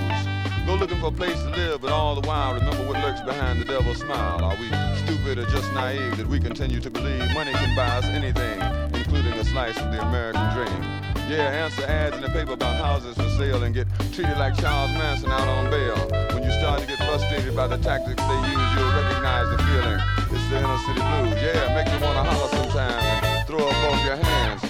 [0.66, 3.60] Go looking for a place to live, but all the while remember what lurks behind
[3.60, 4.44] the devil's smile.
[4.44, 4.68] Are we
[5.04, 8.60] stupid or just naive that we continue to believe money can buy us anything,
[8.92, 10.93] including a slice of the American dream?
[11.26, 14.92] Yeah, answer ads in the paper about houses for sale and get treated like Charles
[14.92, 15.96] Manson out on bail.
[16.34, 20.00] When you start to get frustrated by the tactics they use, you'll recognize the feeling.
[20.36, 21.40] It's the inner city blues.
[21.40, 24.62] Yeah, make you wanna holler sometimes and throw up both your hands.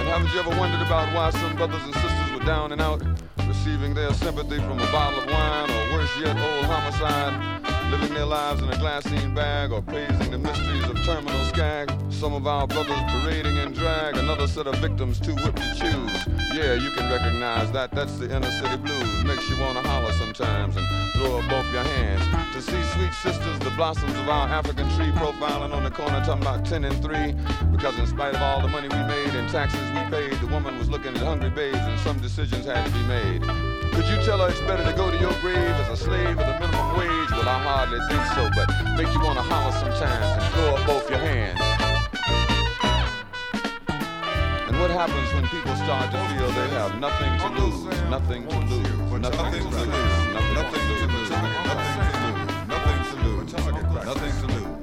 [0.00, 3.02] And haven't you ever wondered about why some brothers and sisters were down and out,
[3.46, 7.34] receiving their sympathy from a bottle of wine, or worse yet, old homicide,
[7.94, 11.92] living their lives in a glassine bag, or praising the mysteries of terminal skag?
[12.10, 16.26] Some of our brothers parading in drag, another set of victims too whipped to choose.
[16.52, 17.92] Yeah, you can recognize that.
[17.92, 19.24] That's the inner city blues.
[19.24, 22.24] Makes you wanna holler sometimes and throw up both your hands.
[22.54, 26.42] To see sweet sisters, the blossoms of our African tree, profiling on the corner, talking
[26.42, 27.32] about 10 and 3.
[27.70, 30.78] Because in spite of all the money we made and taxes we paid, the woman
[30.78, 33.73] was looking at hungry babes and some decisions had to be made.
[33.94, 36.46] Could you tell her it's better to go to your grave as a slave with
[36.46, 37.30] a minimum wage?
[37.30, 38.68] Well, I hardly think so, but
[38.98, 41.60] make you wanna holler sometimes and throw up both your hands.
[44.68, 47.84] And what happens when people start to feel they have nothing to lose?
[48.10, 48.88] nothing to lose,
[49.20, 49.90] nothing to lose,
[50.34, 51.30] nothing to lose, nothing to lose,
[52.68, 53.52] nothing to lose,
[54.04, 54.73] nothing to lose.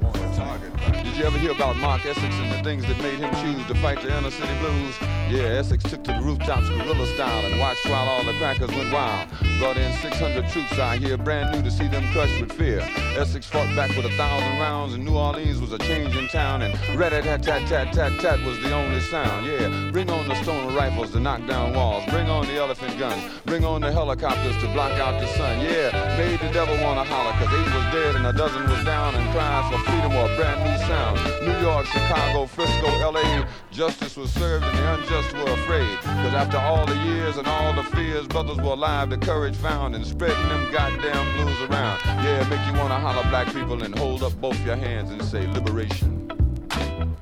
[1.03, 3.75] Did you ever hear about Mark Essex and the things that made him choose to
[3.75, 4.95] fight the inner city blues?
[5.29, 8.91] Yeah, Essex took to the rooftops guerrilla style and watched while all the crackers went
[8.91, 9.29] wild.
[9.59, 12.81] Brought in 600 troops out here, brand new to see them crushed with fear.
[13.15, 16.63] Essex fought back with a thousand rounds, and New Orleans was a change in town.
[16.63, 19.45] And rat tat tat tat tat tat was the only sound.
[19.45, 22.03] Yeah, bring on the stoner rifles to knock down walls.
[22.09, 23.23] Bring on the elephant guns.
[23.45, 25.61] Bring on the helicopters to block out the sun.
[25.61, 29.15] Yeah, made the devil wanna holler, cause eight was dead and a dozen was down.
[29.15, 31.19] And cries for freedom or a new sound.
[31.45, 35.97] New York, Chicago, Frisco, LA, justice was served and the unjust were afraid.
[35.99, 39.95] Cause after all the years and all the fears, brothers were alive, the courage found
[39.95, 41.99] and spreading them goddamn blues around.
[42.23, 45.47] Yeah, make you wanna holler black people and hold up both your hands and say
[45.47, 46.27] liberation.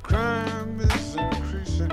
[0.04, 1.92] Crime is increasing.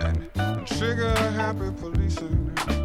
[0.00, 2.75] And trigger happy policing.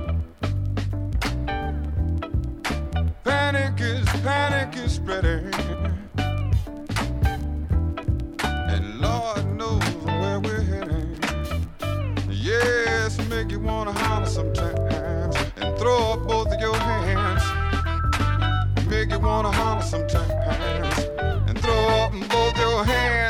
[4.24, 5.51] panic is spreading.
[8.47, 11.19] And Lord knows where we're heading.
[12.30, 17.43] Yes, make you wanna holler sometimes and throw up both of your hands.
[18.88, 20.32] Make you wanna holler sometimes
[21.47, 23.20] and throw up both your hands.